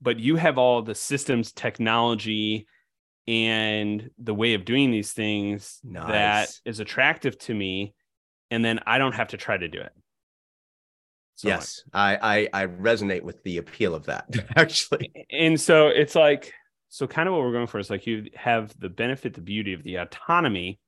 [0.00, 2.66] but you have all the systems, technology,
[3.26, 6.60] and the way of doing these things that Nice.
[6.64, 7.94] is attractive to me,
[8.50, 9.92] and then I don't have to try to do it."
[11.34, 14.26] So I'm like, yes, I, I I resonate with the appeal of that.
[14.56, 16.52] Actually, and so it's like
[16.88, 19.74] so kind of what we're going for is like you have the benefit the beauty
[19.74, 20.80] of the autonomy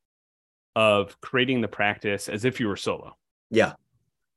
[0.76, 3.16] of creating the practice as if you were solo
[3.50, 3.72] yeah.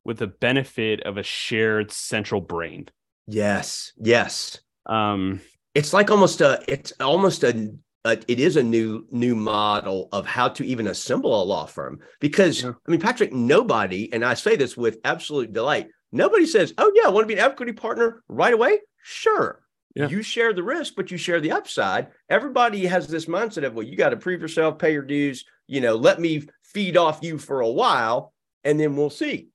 [0.03, 2.89] with the benefit of a shared central brain
[3.27, 3.93] Yes.
[3.97, 4.59] Yes.
[4.85, 5.39] Um
[5.75, 7.73] it's like almost a it's almost a,
[8.05, 11.99] a it is a new new model of how to even assemble a law firm
[12.19, 12.73] because Yeah.
[12.87, 17.05] i mean patrick nobody and i say this with absolute delight nobody says oh yeah
[17.05, 19.61] i want to be an equity partner right away sure
[19.95, 20.09] Yeah.
[20.09, 23.85] you share the risk but you share the upside everybody has this mindset of well
[23.85, 27.37] you got to prove yourself pay your dues you know let me feed off you
[27.37, 28.33] for a while
[28.65, 29.47] and then we'll see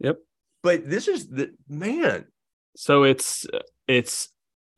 [0.00, 0.18] Yep.
[0.62, 2.26] but this is the man
[2.76, 3.46] so it's
[3.88, 4.28] it's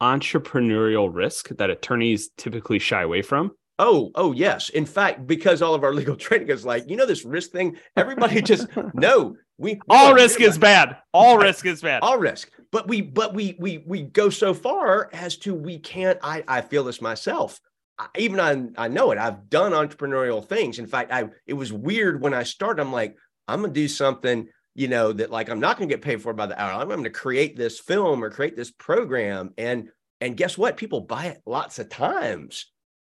[0.01, 4.71] entrepreneurial risk that attorneys typically shy away from Oh, oh yes.
[4.71, 7.77] In fact, because all of our legal training is like, you know, this risk thing,
[7.97, 12.51] everybody just no, we all risk is bad All risk is bad all risk.
[12.73, 16.61] But we but we we we go so far as to we can't I I
[16.61, 17.61] feel this myself.
[17.99, 19.19] I, even I I know it.
[19.19, 20.79] I've done entrepreneurial things.
[20.79, 22.83] In fact, I it was weird when I started.
[22.83, 26.23] I'm like, I'm gonna do something, you know, that like I'm not gonna get paid
[26.23, 26.81] for by the hour.
[26.81, 29.53] I'm gonna create this film or create this program.
[29.59, 29.89] And
[30.21, 30.77] and guess what?
[30.77, 32.67] People buy it lots of times.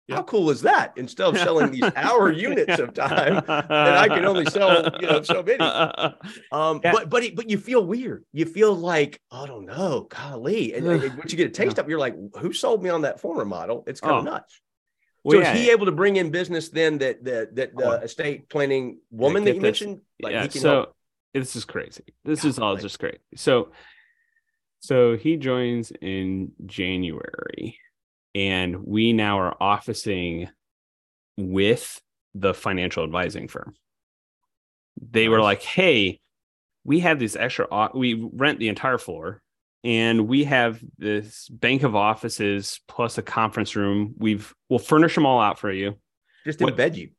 [0.09, 0.93] How cool is that?
[0.97, 5.21] Instead of selling these hour units of time, and I can only sell, you know,
[5.21, 5.59] so many.
[6.51, 6.91] Um, Yeah.
[6.91, 8.25] but but it- but you feel weird.
[8.33, 10.73] You feel like I don't know, golly.
[10.73, 13.03] And, and once you get a taste of, it, you're like, who sold me on
[13.03, 13.83] that former model?
[13.85, 14.17] It's kind Oh.
[14.19, 14.59] of nuts.
[15.23, 18.03] Well, yeah, is he able to bring in business then that that that the Oh.
[18.03, 20.01] estate planning woman that you mentioned?
[20.19, 20.95] Like yeah, he can so help.
[21.33, 22.03] This is crazy.
[22.25, 22.81] This is all Golly.
[22.81, 23.19] just great.
[23.35, 23.71] So,
[24.79, 27.77] so he joins in January,
[28.33, 30.49] and we now are officing
[31.37, 32.01] with
[32.33, 33.75] the financial advising firm.
[35.11, 36.19] They were like, "Hey,
[36.83, 37.89] we have this extra.
[37.93, 39.41] We rent the entire floor,
[39.83, 44.13] and we have this bank of offices plus a conference room.
[44.17, 45.95] We've we'll furnish them all out for you.
[46.45, 47.09] Just what- embed you.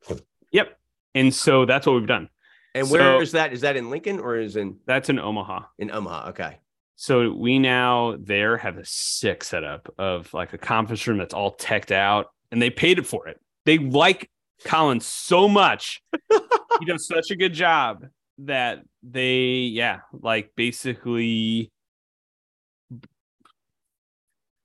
[0.53, 0.77] Yep.
[1.14, 2.29] And so that's what we've done.
[2.75, 3.53] And So- where is that?
[3.53, 5.65] Is that in Lincoln or is in That's in Omaha.
[5.79, 6.29] in Omaha?
[6.31, 6.59] Okay.
[6.97, 11.53] So we now there have a sick setup of like a conference room that's all
[11.53, 13.41] teched out, and they paid it for it.
[13.65, 14.31] They like
[14.65, 16.03] Colin so much.
[16.31, 18.05] he does such a good job
[18.39, 21.73] that they, yeah, like basically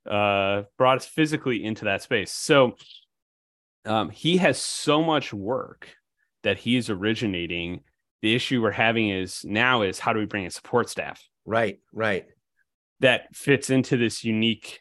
[0.08, 2.32] uh brought us physically into that space.
[2.32, 2.76] So
[3.84, 5.88] um he has so much work
[6.42, 7.80] that he's originating.
[8.22, 11.22] The issue we're having is now is how do we bring in support staff?
[11.44, 11.78] Right.
[11.92, 12.26] Right.
[13.00, 14.80] that fits into this unique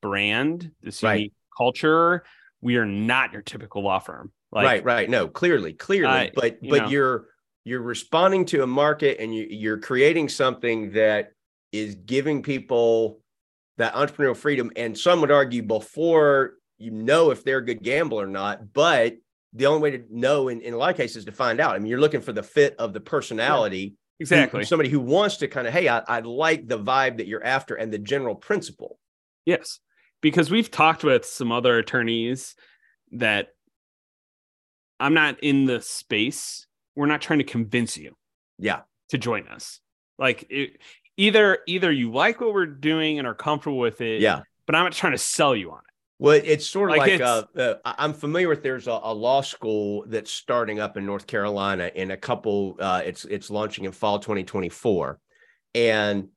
[0.00, 1.14] brand, this Right.
[1.14, 2.24] unique culture.
[2.60, 4.32] We are not your typical law firm.
[4.52, 5.10] Like, right, right.
[5.10, 6.88] No, clearly, clearly, I- but you but know.
[6.88, 7.28] you're
[7.66, 11.32] you're responding to a market and you, you're creating something that
[11.72, 13.22] is giving people
[13.78, 14.70] that entrepreneurial freedom.
[14.76, 19.14] And some would argue before you know if they're a good gambler or not, but
[19.54, 21.74] the only way to know in, in a lot of cases is to find out.
[21.74, 23.94] I mean, you're looking for the fit of the personality.
[24.18, 24.64] who- exactly.
[24.64, 27.74] somebody who wants to kind of, hey, I, I like the vibe that you're after
[27.74, 28.98] and the general principle.
[29.46, 29.80] Yes,
[30.20, 32.54] because we've talked with some other attorneys
[33.12, 33.48] that
[35.00, 36.66] I'm not in the space.
[36.96, 38.16] We're not trying to convince you
[38.58, 38.82] Yeah.
[39.10, 39.80] to join us.
[40.18, 40.78] Like it,
[41.16, 44.42] either either you like what we're doing and are comfortable with it, Yeah.
[44.66, 45.93] but I'm not trying to sell you on it.
[46.24, 48.62] Well, it's sort of Like like, uh, uh, I'm familiar with.
[48.62, 52.76] There's a, a law school that's starting up in North Carolina, in a couple.
[52.80, 55.18] Uh, it's it's launching in fall 2024,
[55.74, 56.28] and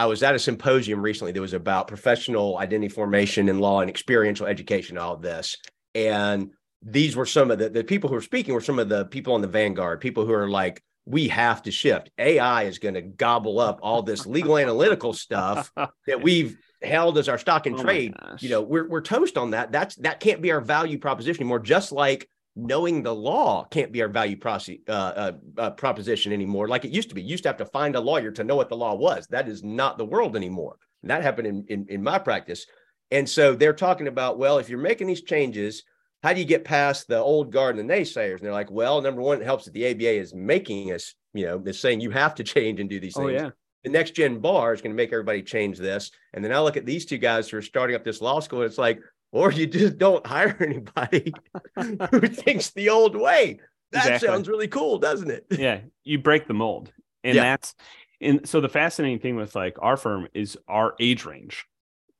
[0.00, 3.88] I was at a symposium recently that was about professional identity formation in law and
[3.88, 4.98] experiential education.
[4.98, 5.56] All of this,
[5.94, 6.50] and
[6.82, 9.34] these were some of the the people who were speaking were some of the people
[9.34, 12.10] on the vanguard, people who are like, we have to shift.
[12.18, 15.72] AI is going to gobble up all this legal analytical stuff
[16.06, 18.14] that we've held as our stock in Oh trade.
[18.40, 19.72] You know we're, we're toast on that.
[19.72, 24.02] That's that can't be our value proposition anymore just like knowing the law can't be
[24.02, 27.22] our value proce- uh, uh, uh, proposition anymore like it used to be.
[27.22, 29.26] You used to have to find a lawyer to know what the law was.
[29.28, 30.76] That is not the world anymore.
[31.02, 32.66] And that happened in, in in my practice.
[33.12, 35.84] And so they're talking about well if you're making these changes
[36.26, 39.00] how do you get past the old guard and the naysayers and they're like well
[39.00, 42.10] number one it helps that the aba is making us you know is saying you
[42.10, 43.24] have to change and do these things.
[43.24, 43.50] oh things yeah,
[43.84, 46.10] the next gen bar is going to make everybody change this.
[46.34, 48.62] And then I look at these two guys who are starting up this law school.
[48.62, 48.98] And it's like,
[49.30, 51.32] or you just don't hire anybody
[52.10, 53.60] who thinks the old way.
[53.92, 54.26] That Exactly.
[54.28, 55.46] sounds really cool, doesn't it?
[55.52, 55.82] yeah.
[56.02, 57.42] You break the mold, and Yeah.
[57.42, 57.76] that's
[58.20, 61.64] and so the fascinating thing with like our firm is our age range.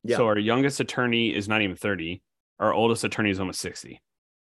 [0.05, 0.19] Yeah.
[0.19, 2.23] So our youngest attorney is not even 30.
[2.59, 4.01] Our oldest attorney is almost 60.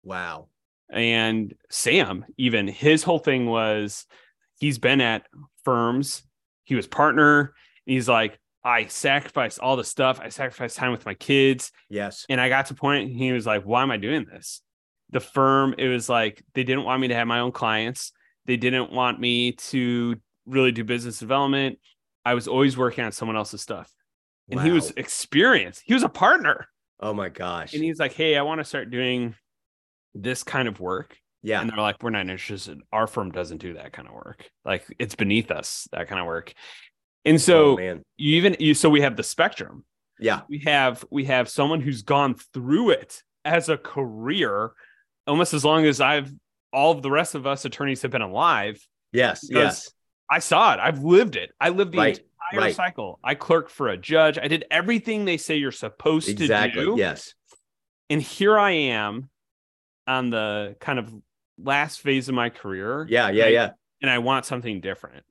[0.03, 0.47] Wow.
[0.89, 4.05] and Sam, even his whole thing was
[4.59, 5.27] he's been at
[5.63, 6.23] firms,
[6.63, 7.39] he was partner,
[7.85, 12.25] and he's like, I sacrificed all the stuff, I sacrificed time with my kids, Yes.
[12.29, 14.61] and I got to a point, he was like, Why am I doing this?
[15.11, 18.11] The firm, it was like they didn't want me to have my own clients,
[18.45, 21.77] they didn't want me to really do business development.
[22.25, 23.91] I was always working on someone else's stuff.
[24.49, 25.83] And he was experienced.
[25.85, 26.67] He was a partner.
[26.99, 27.73] Oh my gosh.
[27.73, 29.35] And he's like, Hey, I want to start doing
[30.13, 31.17] this kind of work.
[31.43, 31.61] yeah.
[31.61, 32.79] And they're like, we're not interested.
[32.91, 34.49] Our firm doesn't do that kind of work.
[34.65, 36.53] Like it's beneath us, that kind of work.
[37.25, 38.01] And oh, so oh, man.
[38.17, 39.85] you even you so we have the spectrum.
[40.19, 40.41] Yeah.
[40.49, 44.71] We have we have someone who's gone through it as a career,
[45.27, 46.31] almost as long as I've
[46.73, 48.85] all of the rest of us attorneys have been alive.
[49.11, 49.47] Yes.
[49.49, 49.89] Yes.
[50.29, 50.79] I saw it.
[50.79, 51.51] I've lived it.
[51.59, 52.19] I lived the Right,
[52.51, 52.75] entire right.
[52.75, 53.19] cycle.
[53.23, 54.37] I clerked for a judge.
[54.37, 56.81] I did everything they say you're supposed Exactly.
[56.83, 56.95] to do.
[56.97, 57.33] Yes.
[58.09, 59.29] And here I am
[60.07, 61.13] on the kind of
[61.61, 63.05] last phase of my career.
[63.09, 63.29] Yeah.
[63.29, 63.43] Yeah.
[63.43, 63.53] right?
[63.53, 63.69] Yeah.
[64.01, 65.23] and I want something different.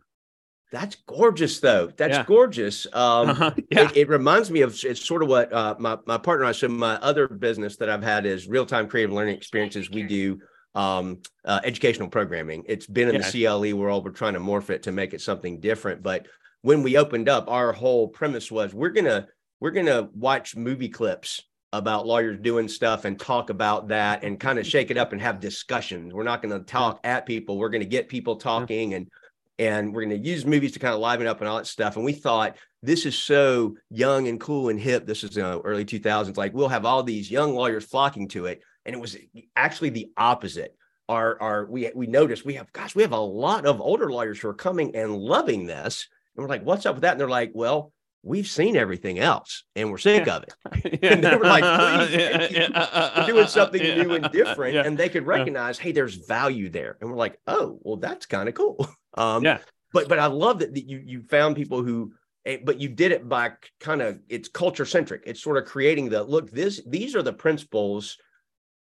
[0.70, 1.86] That's gorgeous, though.
[1.96, 2.24] That's Yeah.
[2.26, 2.86] gorgeous.
[2.92, 3.50] Um, Uh-huh.
[3.70, 3.84] Yeah.
[3.88, 6.52] It, it reminds me of it's sort of what uh, my my partner and I.
[6.52, 9.88] So my other business that I've had is real time creative learning experiences.
[9.90, 10.38] We do
[10.74, 12.64] um, uh, educational programming.
[12.68, 13.22] It's been in Yeah.
[13.30, 14.04] the CLE world.
[14.04, 16.02] We're trying to morph it to make it something different.
[16.02, 16.26] But
[16.68, 19.26] when we opened up, our whole premise was we're gonna
[19.58, 24.58] we're gonna watch movie clips about lawyers doing stuff and talk about that and kind
[24.58, 26.12] of shake it up and have discussions.
[26.12, 27.56] We're not going to talk at people.
[27.56, 29.08] We're going to get people talking and
[29.58, 31.96] and we're going to use movies to kind of liven up and all that stuff.
[31.96, 35.06] And we thought this is so young and cool and hip.
[35.06, 36.36] This is uh, early 2000s.
[36.36, 39.16] Like we'll have all these young lawyers flocking to it, and it was
[39.56, 40.76] actually the opposite.
[41.08, 44.38] Our our we we noticed we have gosh we have a lot of older lawyers
[44.38, 46.06] who are coming and loving this,
[46.38, 47.12] and we're like, what's up with that?
[47.12, 50.54] And they're like, well, we've seen everything else, and we're sick of it.
[51.02, 51.62] And they were like,
[52.08, 52.66] please, thank you
[53.16, 54.82] We're doing something new and different, Yeah.
[54.86, 58.48] and they could recognize, hey, there's value there, and we're like, oh, well, that's kind
[58.48, 58.88] of cool.
[59.14, 59.58] Um, Yeah.
[59.92, 62.12] But but I love that, that you you found people who,
[62.44, 65.22] eh, but you did it by kind of it's culture centric.
[65.26, 66.50] It's sort of creating the look.
[66.50, 68.18] This these are the principles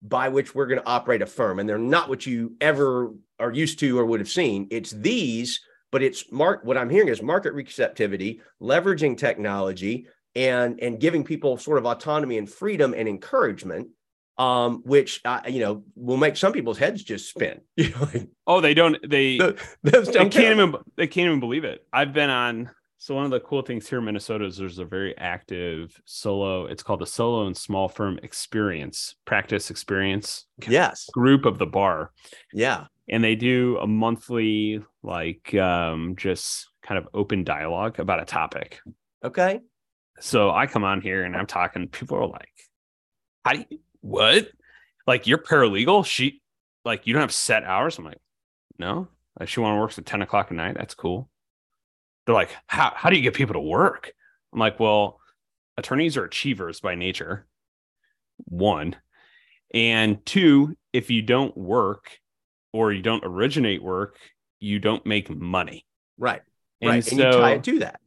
[0.02, 3.52] by which we're going to operate a firm, and they're not what you ever are
[3.54, 4.68] used to or would have seen.
[4.72, 5.60] It's these,
[5.92, 6.64] but it's mark.
[6.64, 12.38] What I'm hearing is market receptivity, leveraging technology, and and giving people sort of autonomy
[12.38, 13.90] and freedom and encouragement
[14.38, 17.60] um which uh, you know will make some people's heads just spin
[18.46, 18.98] Oh, they don't.
[19.08, 19.38] They
[19.84, 20.76] those they can't even.
[20.96, 21.86] They can't even believe it.
[21.92, 22.72] I've been on.
[23.00, 26.66] So one of the cool things here in Minnesota is there's a very active solo.
[26.66, 32.12] It's called the Solo and Small Firm Experience Practice Experience yes group of the bar.
[32.54, 38.26] yeah and they do a monthly like um just kind of open dialogue about a
[38.26, 38.80] topic
[39.24, 39.60] okay
[40.20, 42.54] so i come on here and i'm talking people are like
[43.46, 44.50] how do you what
[45.06, 46.42] like you're paralegal she
[46.88, 48.00] like you don't have set hours.
[48.00, 48.22] I'm like,
[48.80, 49.10] no.
[49.40, 50.76] Like she want to work at 10 o'clock at night.
[50.76, 51.30] That's cool.
[52.26, 54.12] They're like, how how do you get people to work?
[54.52, 55.20] I'm like, well,
[55.78, 57.46] attorneys are achievers by nature.
[58.46, 58.96] One.
[59.74, 62.18] And two, if you don't work
[62.78, 64.18] or you don't originate work,
[64.60, 65.86] you don't make money.
[66.18, 66.42] Right.
[66.82, 67.04] And right.
[67.04, 68.00] so and you tie it to that.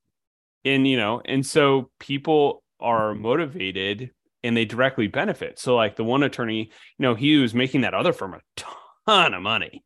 [0.64, 4.10] and you know and so people are motivated
[4.44, 7.94] and they directly benefit so like the one attorney you know he was making that
[7.94, 9.82] other firm a ton of money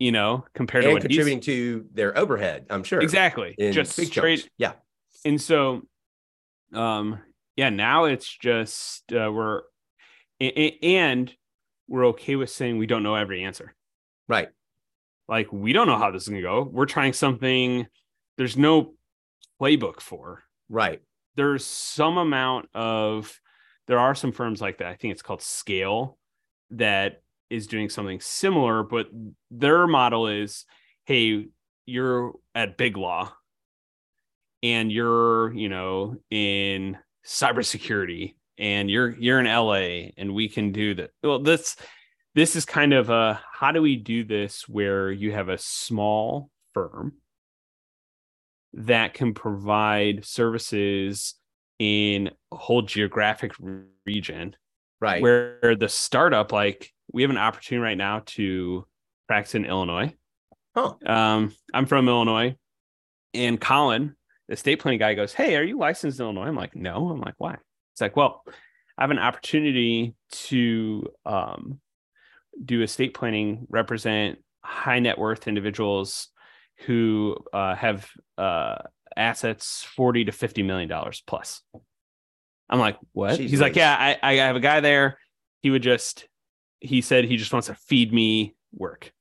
[0.00, 3.00] you know compared to And what contributing to their overhead, I'm sure.
[3.00, 4.50] exactly just big straight chunks.
[4.58, 4.72] Yeah.
[5.24, 5.82] and so
[6.72, 7.20] um
[7.56, 9.62] yeah now it's just uh, we're
[10.40, 11.32] and
[11.86, 13.72] we're okay with saying we don't know every answer
[14.28, 14.48] Right.
[15.28, 17.86] like we don't know how this is going to go we're trying something
[18.38, 18.94] there's no
[19.60, 21.02] playbook for Right.
[21.36, 23.38] there's some amount of
[23.86, 26.18] there are some firms like that i think it's called scale
[26.70, 29.08] that is doing something similar but
[29.50, 30.64] their model is
[31.04, 31.46] hey
[31.86, 33.30] you're at big law
[34.62, 39.74] and you're you know in cybersecurity and you're you're in la
[40.16, 41.76] and we can do that well this
[42.34, 46.50] this is kind of a how do we do this where you have a small
[46.72, 47.14] firm
[48.74, 51.34] that can provide services
[51.78, 53.52] in a whole geographic
[54.06, 54.56] region
[55.00, 55.20] Right.
[55.22, 58.86] where the startup like we have an opportunity right now to
[59.28, 60.14] practice in illinois.
[60.74, 60.94] Huh.
[61.06, 62.56] um i'm from illinois.
[63.34, 64.16] And colin
[64.48, 66.46] the state planning guy goes hey are you licensed in illinois?
[66.46, 67.10] I'm like no.
[67.10, 67.56] I'm like why?
[67.92, 68.42] It's like well
[68.96, 70.14] i have an opportunity
[70.48, 71.80] to um
[72.62, 76.28] do estate planning represent high net worth individuals
[76.86, 78.76] who uh, have uh,
[79.16, 81.60] assets 40 to 50 million dollars plus
[82.68, 85.18] i'm like what Jeez he's like yeah I, I have a guy there
[85.62, 86.26] he would just
[86.80, 89.12] he said he just wants to feed me work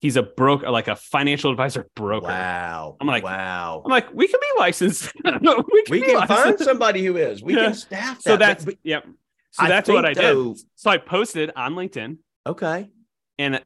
[0.00, 2.96] he's a broker like a financial advisor broker Wow.
[3.00, 3.82] I'm like- wow.
[3.84, 7.42] i'm like we can be licensed we can, We can find somebody who is.
[7.42, 7.64] We Yeah.
[7.64, 8.22] can staff that.
[8.22, 9.04] so that's but- yep
[9.50, 12.90] so I that's what i did though- so i posted on linkedin okay.
[13.38, 13.64] And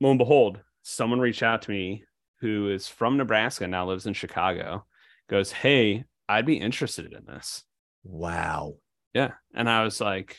[0.00, 2.04] lo and behold, someone reached out to me
[2.40, 4.86] who is from Nebraska, now lives in Chicago,
[5.28, 7.64] goes, Hey, I'd be interested in this.
[8.02, 8.76] Wow.
[9.12, 9.32] Yeah.
[9.54, 10.36] And I was like,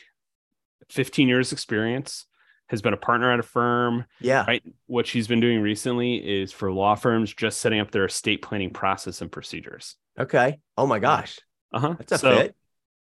[0.88, 2.26] 15 years experience,
[2.72, 4.06] has been a partner at a firm.
[4.18, 4.44] Yeah.
[4.46, 4.62] Right.
[4.86, 8.70] What she's been doing recently is for law firms just setting up their estate planning
[8.70, 9.96] process and procedures.
[10.18, 10.58] Okay.
[10.78, 11.38] Oh my gosh.
[11.72, 11.94] Uh-huh.
[11.98, 12.56] That's a so, fit.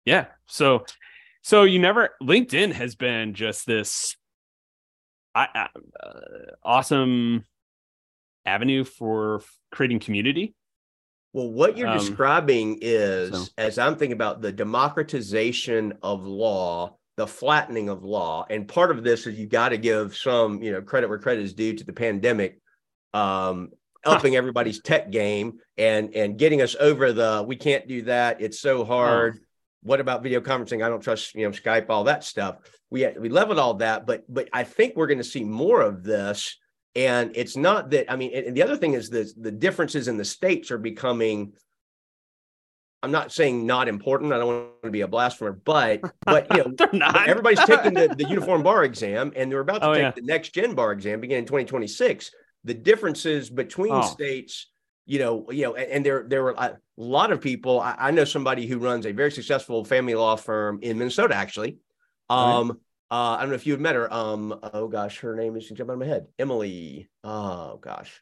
[0.03, 0.25] Yeah.
[0.47, 0.85] So
[1.43, 4.15] so you never LinkedIn has been just this
[5.33, 5.69] I,
[6.01, 6.07] uh,
[6.63, 7.45] awesome
[8.45, 9.41] avenue for
[9.71, 10.55] creating community.
[11.33, 16.97] Well, what you're Um, describing is, so- as I'm thinking about the democratization of law,
[17.15, 20.71] the flattening of law, and part of this is you got to give some, you
[20.71, 22.59] know, credit where credit is due to the pandemic,
[23.13, 23.69] um,
[24.03, 28.41] upping everybody's tech game and and getting us over the we can't do that.
[28.41, 29.39] It's so hard.
[29.83, 30.83] What about video conferencing?
[30.83, 32.57] I don't trust, you know, Skype, all that stuff.
[32.89, 36.03] We we leveled all that, but but I think we're going to see more of
[36.03, 36.57] this.
[36.95, 40.17] And it's not that I mean, and the other thing is the the differences in
[40.17, 41.53] the states are becoming.
[43.03, 44.31] I'm not saying not important.
[44.31, 48.25] I don't want to be a blasphemer, but but you know, everybody's taking the, the
[48.25, 50.11] uniform bar exam and they're about to Oh, take yeah.
[50.11, 52.29] the next gen bar exam beginning in 2026
[52.63, 54.01] the differences between Oh.
[54.03, 54.67] states
[55.05, 58.11] you know you know and, and there there were a lot of people I, I
[58.11, 61.77] know somebody who runs a very successful family law firm in minnesota actually
[62.29, 62.37] Right.
[62.39, 62.79] um
[63.11, 64.11] uh, I don't know if you had met her.
[64.11, 66.27] Um, oh gosh, her name is jump out of my head.
[66.39, 67.09] Emily.
[67.25, 68.21] Oh gosh,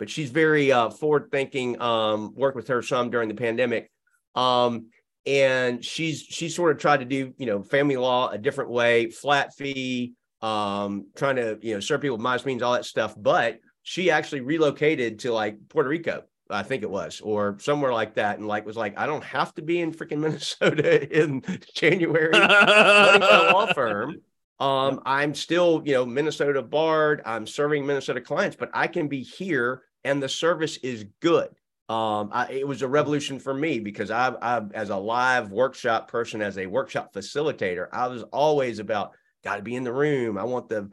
[0.00, 1.80] but she's very uh, forward thinking.
[1.80, 3.92] Um, worked with her some during the pandemic.
[4.34, 4.86] Um,
[5.24, 9.08] and she's she sort of tried to do you know family law a different way,
[9.08, 13.14] flat fee, um, trying to you know serve people with minus means, all that stuff.
[13.16, 18.14] But she actually relocated to like Puerto Rico, I think it was, or somewhere like
[18.14, 21.42] that, and like was like, I don't have to be in freaking Minnesota in
[21.74, 24.16] January running my law firm.
[24.58, 27.22] Um, I'm still, you know, Minnesota barred.
[27.26, 31.48] I'm serving Minnesota clients, but I can be here and the service is good.
[31.88, 36.10] Um, I, it was a revolution for me because I, I, as a live workshop
[36.10, 40.38] person, as a workshop facilitator, I was always about got to be in the room.
[40.38, 40.88] I want the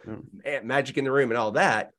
[0.46, 0.64] Mm.
[0.66, 1.92] magic in the room and all that.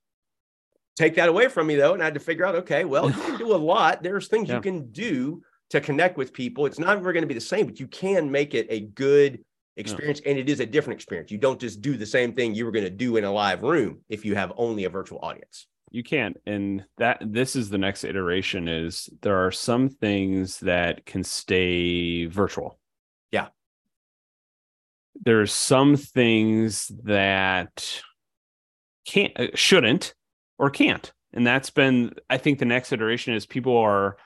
[0.96, 3.20] Take that away from me though, and I had to figure out, okay, well, you
[3.22, 4.02] can do a lot.
[4.02, 4.56] There's things Yeah.
[4.56, 6.66] you can do to connect with people.
[6.66, 9.42] It's not ever going to be the same, but you can make it a good
[9.78, 11.30] experience and it is a different experience.
[11.30, 13.62] You don't just do the same thing you were going to do in a live
[13.62, 15.66] room if you have only a virtual audience.
[15.90, 21.04] you can't and that this is the next iteration is there are some things that
[21.06, 22.78] can stay virtual
[23.30, 23.48] Yeah.
[25.24, 28.00] there's some things that
[29.06, 30.14] can't uh, shouldn't
[30.58, 34.16] or can't and that's been i think the next iteration is people are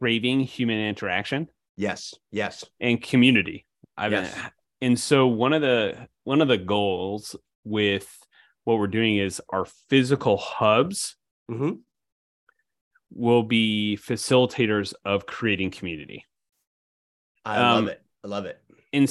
[0.00, 2.14] craving human interaction Yes.
[2.30, 2.64] Yes.
[2.80, 4.38] and community i mean Yes.
[4.80, 8.08] and so one of the one of the goals with
[8.64, 11.16] what we're doing is our physical hubs
[11.48, 11.72] hmm
[13.14, 16.24] will be facilitators of creating community
[17.44, 18.02] I Um, love it.
[18.24, 18.58] I love it.
[18.92, 19.06] in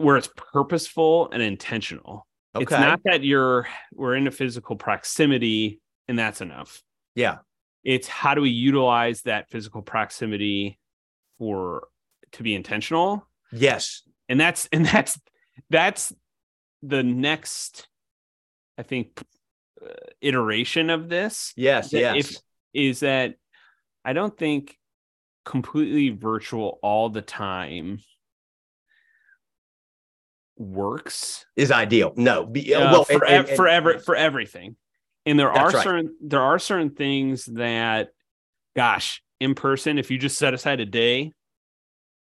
[0.00, 2.62] where it's purposeful and intentional Okay.
[2.64, 6.82] it's not that you're we're in a physical proximity and that's enough
[7.14, 7.38] yeah.
[7.84, 10.78] it's how do we utilize that physical proximity
[11.38, 11.88] for
[12.32, 14.02] to be intentional Yes.
[14.28, 15.18] and that's and that's
[15.70, 16.12] that's
[16.82, 17.86] the next
[18.78, 19.22] i think
[19.84, 19.88] uh,
[20.20, 21.90] iteration of this Yes.
[21.90, 22.30] that Yes.
[22.30, 22.36] if-
[22.74, 23.34] is that
[24.04, 24.78] i don't think
[25.44, 27.98] completely virtual all the time
[30.56, 32.12] works is ideal.
[32.16, 32.46] No.
[32.46, 34.76] Be, uh, well, for, and- and- for every, for everything.
[35.26, 35.84] And there That's are right.
[35.84, 38.08] certain there are certain things that,
[38.76, 41.32] gosh, in person, if you just set aside a day,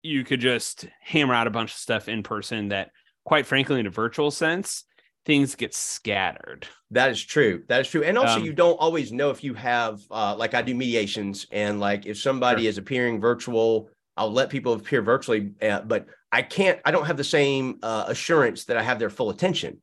[0.04, 2.70] you could just hammer out a bunch of stuff in person.
[2.70, 2.92] That,
[3.26, 4.84] quite frankly, in a virtual sense,
[5.26, 6.68] things get scattered.
[6.92, 7.64] That is true.
[7.68, 8.04] That is true.
[8.04, 11.46] And also, Um, you don't always know if you have, uh, like I do mediations,
[11.52, 12.70] and like if somebody Sure.
[12.70, 16.80] is appearing virtual, I'll let people appear virtually, uh, but I can't.
[16.84, 19.82] I don't have the same uh, assurance that I have their full attention,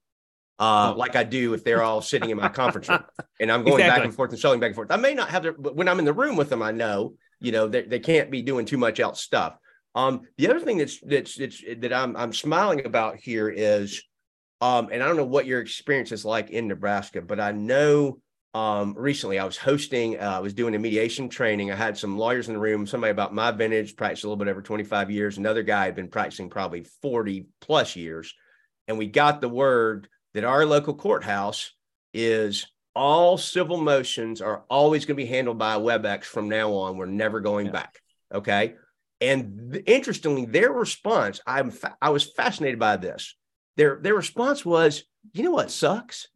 [0.58, 0.98] uh, Oh.
[0.98, 3.04] like I do if they're all sitting in my conference room
[3.40, 4.90] and I'm going back and forth and shuttling back and forth.
[4.90, 7.14] I may not have their, but when I'm in the room with them, I know,
[7.40, 9.56] you know, they, they can't be doing too much else stuff.
[9.94, 14.02] Um, the other thing that's that's, that's that I'm I'm smiling about here is
[14.60, 18.20] um, and I don't know what your experience is like in Nebraska, but I know
[18.54, 21.70] um, recently I was hosting, uh, I was doing a mediation training.
[21.70, 24.48] I had some lawyers in the room, somebody about my vintage, practiced a little bit
[24.50, 25.36] over 25 years.
[25.36, 28.32] Another guy had been practicing probably 40 plus years.
[28.88, 31.72] And we got the word that our local courthouse
[32.12, 36.98] is all civil motions are always going to be handled by WebEx from now on.
[36.98, 37.72] We're never going Yeah.
[37.72, 38.00] back.
[38.32, 38.74] Okay.
[39.22, 43.34] And th- interestingly, their response, I'm fa- I was fascinated by this
[43.76, 46.28] their their response was, you know what sucks?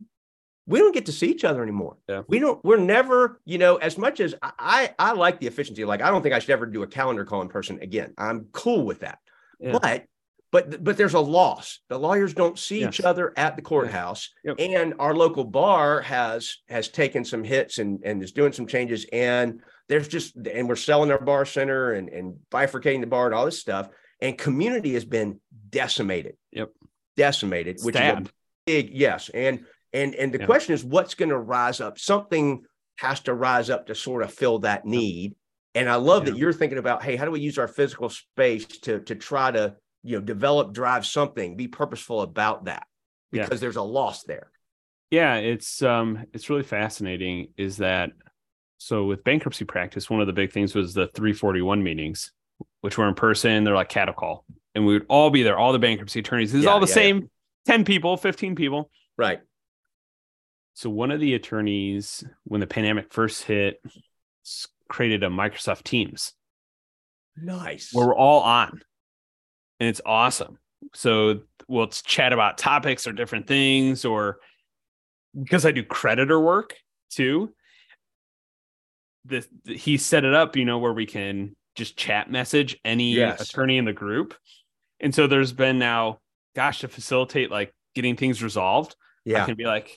[0.67, 1.97] We don't get to see each other anymore.
[2.09, 2.23] Yeah.
[2.27, 5.85] We don't, we're never, you know, as much as I, I I like the efficiency,
[5.85, 8.15] like I don't think I should ever do a calendar call in person again.
[8.17, 9.19] I'm cool with that.
[9.59, 9.79] Yeah.
[9.81, 10.05] But
[10.53, 11.81] but but there's a loss.
[11.89, 14.31] The lawyers don't see each other at the courthouse.
[14.45, 14.57] Yep.
[14.59, 19.07] And our local bar has has taken some hits and and is doing some changes.
[19.13, 23.35] And there's just and we're selling our bar center and, and bifurcating the bar and
[23.35, 23.89] all this stuff.
[24.21, 25.41] And community has been
[25.71, 26.37] decimated.
[26.53, 26.71] Yep.
[27.17, 28.25] Decimated, which is a
[28.67, 30.47] big yes and and and the Yeah.
[30.47, 32.63] question is what's going to rise up something
[32.97, 35.35] has to rise up to sort of fill that need
[35.75, 38.67] and i love that you're thinking about hey how do we use our physical space
[38.67, 42.87] to to try to you know develop drive something be purposeful about that
[43.33, 43.45] Yeah.
[43.45, 44.51] because there's a loss there.
[45.11, 48.11] Yeah it's um it's really fascinating is that
[48.79, 52.33] so with bankruptcy practice one of the big things was the 341 meetings
[52.81, 54.45] which were in person they're like cattle call
[54.75, 56.91] and we would all be there all the bankruptcy attorneys this is all the yeah,
[56.91, 56.95] yeah.
[56.95, 57.31] same
[57.67, 58.91] 10 people 15 people.
[59.19, 59.41] Right.
[60.75, 63.83] So one of the attorneys when the pandemic first hit
[64.89, 66.33] created a microsoft teams.
[67.37, 67.91] Nice.
[67.93, 68.81] Where we're all on
[69.81, 70.59] and it's awesome.
[70.95, 74.39] So we'll chat about topics or different things or
[75.41, 76.75] because i do creditor work
[77.11, 77.55] too
[79.25, 83.15] the, the- he set it up you know where we can just chat message any
[83.15, 83.41] Yes.
[83.41, 84.35] attorney in the group.
[84.99, 86.19] And so there's been now
[86.57, 89.97] gosh to facilitate like getting things resolved Yeah, i can be like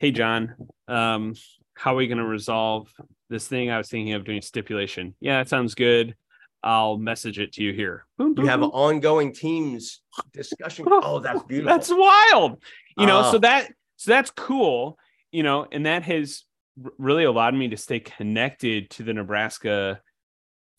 [0.00, 0.54] hey john
[0.88, 1.32] um
[1.74, 2.92] how are we going to resolve
[3.30, 3.70] this thing?
[3.70, 5.14] I was thinking of doing stipulation.
[5.20, 6.14] Yeah that sounds good
[6.66, 8.70] i'll message it to you here Boom, you have boom.
[8.72, 10.00] ongoing teams
[10.32, 12.62] discussion Oh, that's beautiful that's wild
[12.98, 13.38] you know so Ah.
[13.38, 14.98] that so that's cool
[15.30, 16.42] you know and that has
[16.98, 20.00] really allowed me to stay connected to the nebraska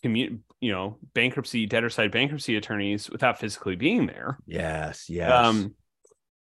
[0.04, 5.74] community you know bankruptcy debtor side bankruptcy attorneys without physically being there yes yes um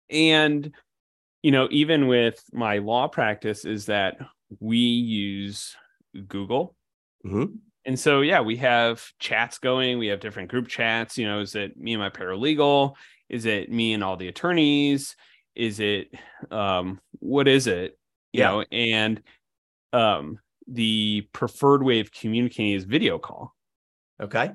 [0.09, 0.71] and
[1.43, 4.17] you know even with my law practice is that
[4.59, 5.75] we use
[6.27, 6.75] google
[7.25, 7.57] Mhm.
[7.85, 11.55] And so yeah we have chats going we have different group chats you know is
[11.55, 12.93] it me and my paralegal
[13.29, 15.15] is it me and all the attorneys
[15.55, 16.07] is it
[16.51, 17.97] um what is it
[18.33, 18.51] you Yeah.
[18.51, 19.21] know and
[19.93, 23.55] um the preferred way of communicating is video call
[24.21, 24.51] okay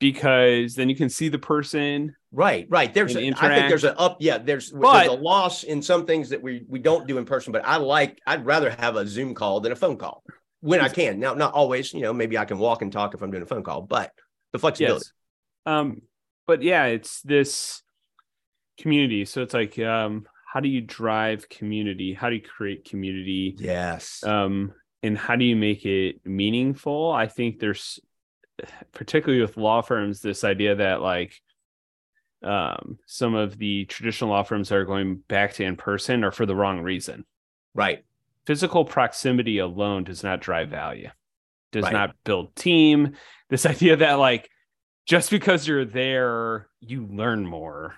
[0.00, 2.92] because then you can see the person Right, right.
[2.92, 4.18] There's, a, I think there's an up.
[4.20, 7.24] Yeah, there's But- there's a loss in some things that we we don't do in
[7.24, 7.54] person.
[7.54, 10.22] But I like, I'd rather have a Zoom call than a phone call
[10.60, 11.20] when I can.
[11.20, 11.92] Now, not always.
[11.92, 14.12] You know, maybe I can walk and talk if I'm doing a phone call, but
[14.52, 15.04] the flexibility.
[15.04, 15.12] Yes.
[15.66, 16.02] Um,
[16.46, 17.82] but yeah, it's this
[18.78, 19.24] community.
[19.24, 22.14] So it's like, um, how do you drive community?
[22.14, 23.54] How do you create community?
[23.58, 24.24] Yes.
[24.24, 27.12] Um, and how do you make it meaningful?
[27.12, 28.00] I think there's
[28.92, 31.34] particularly with law firms, this idea that like
[32.42, 36.46] um, some of the traditional law firms are going back to in person are for
[36.46, 37.24] the wrong reason.
[37.74, 38.04] Right.
[38.48, 41.10] Physical proximity alone does not drive value,
[41.70, 41.92] does Right.
[41.92, 43.12] not build team.
[43.50, 44.48] This idea that like
[45.04, 47.96] just because you're there, you learn more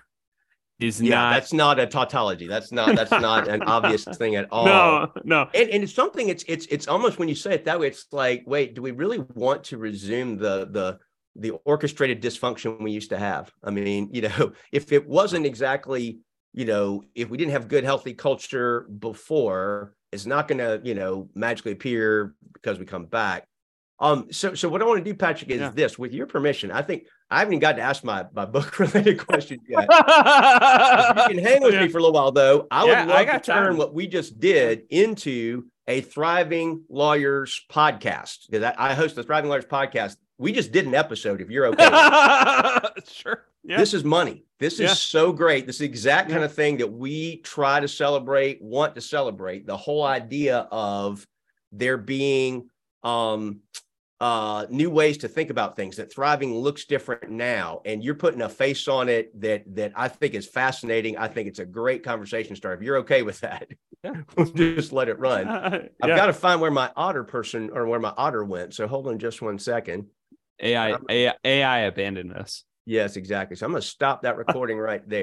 [0.77, 2.47] is Yeah, not that's not a tautology.
[2.47, 4.65] That's not that's not an obvious thing at all.
[4.65, 5.49] no, no.
[5.53, 8.07] And, and it's something it's it's it's almost when you say it that way, it's
[8.11, 10.99] like, wait, do we really want to resume the the
[11.37, 13.53] the orchestrated dysfunction we used to have?
[13.63, 16.19] I mean, you know, if it wasn't exactly,
[16.51, 21.29] you know, if we didn't have good, healthy culture before, it's not gonna, you know,
[21.35, 23.45] magically appear because we come back.
[23.99, 25.71] Um, so so what I want to do, Patrick, is Yeah.
[25.75, 26.71] this, with your permission.
[26.71, 29.81] I think I haven't even got to ask my my book related question yet.
[29.83, 31.81] You can hang with Yeah.
[31.83, 32.67] me for a little while, though.
[32.71, 33.77] I would Yeah, I to turn time.
[33.77, 39.49] what we just did into a thriving lawyers podcast because I, I host the Thriving
[39.49, 40.15] Lawyers podcast.
[40.37, 41.39] We just did an episode.
[41.41, 41.87] If you're okay,
[43.11, 43.45] sure.
[43.63, 43.77] Yeah.
[43.77, 44.45] this is money.
[44.59, 44.93] This is Yeah.
[44.93, 45.65] so great.
[45.65, 46.45] This is the exact kind Yeah.
[46.45, 49.65] of thing that we try to celebrate, want to celebrate.
[49.65, 51.25] The whole idea of
[51.71, 52.69] there being
[53.03, 53.61] um
[54.19, 58.41] uh new ways to think about things that thriving looks different now and you're putting
[58.43, 62.03] a face on it that that i think is fascinating i think it's a great
[62.03, 63.67] conversation starter if you're okay with that
[64.03, 64.21] Yeah.
[64.37, 65.87] we'll just let it run Yeah.
[66.03, 69.07] i've got to find where my otter person or where my otter went so hold
[69.07, 70.05] on just one second
[70.61, 72.63] AI, AI AI abandoned us.
[72.85, 73.55] Yes exactly.
[73.55, 75.19] So i'm going to stop that recording right there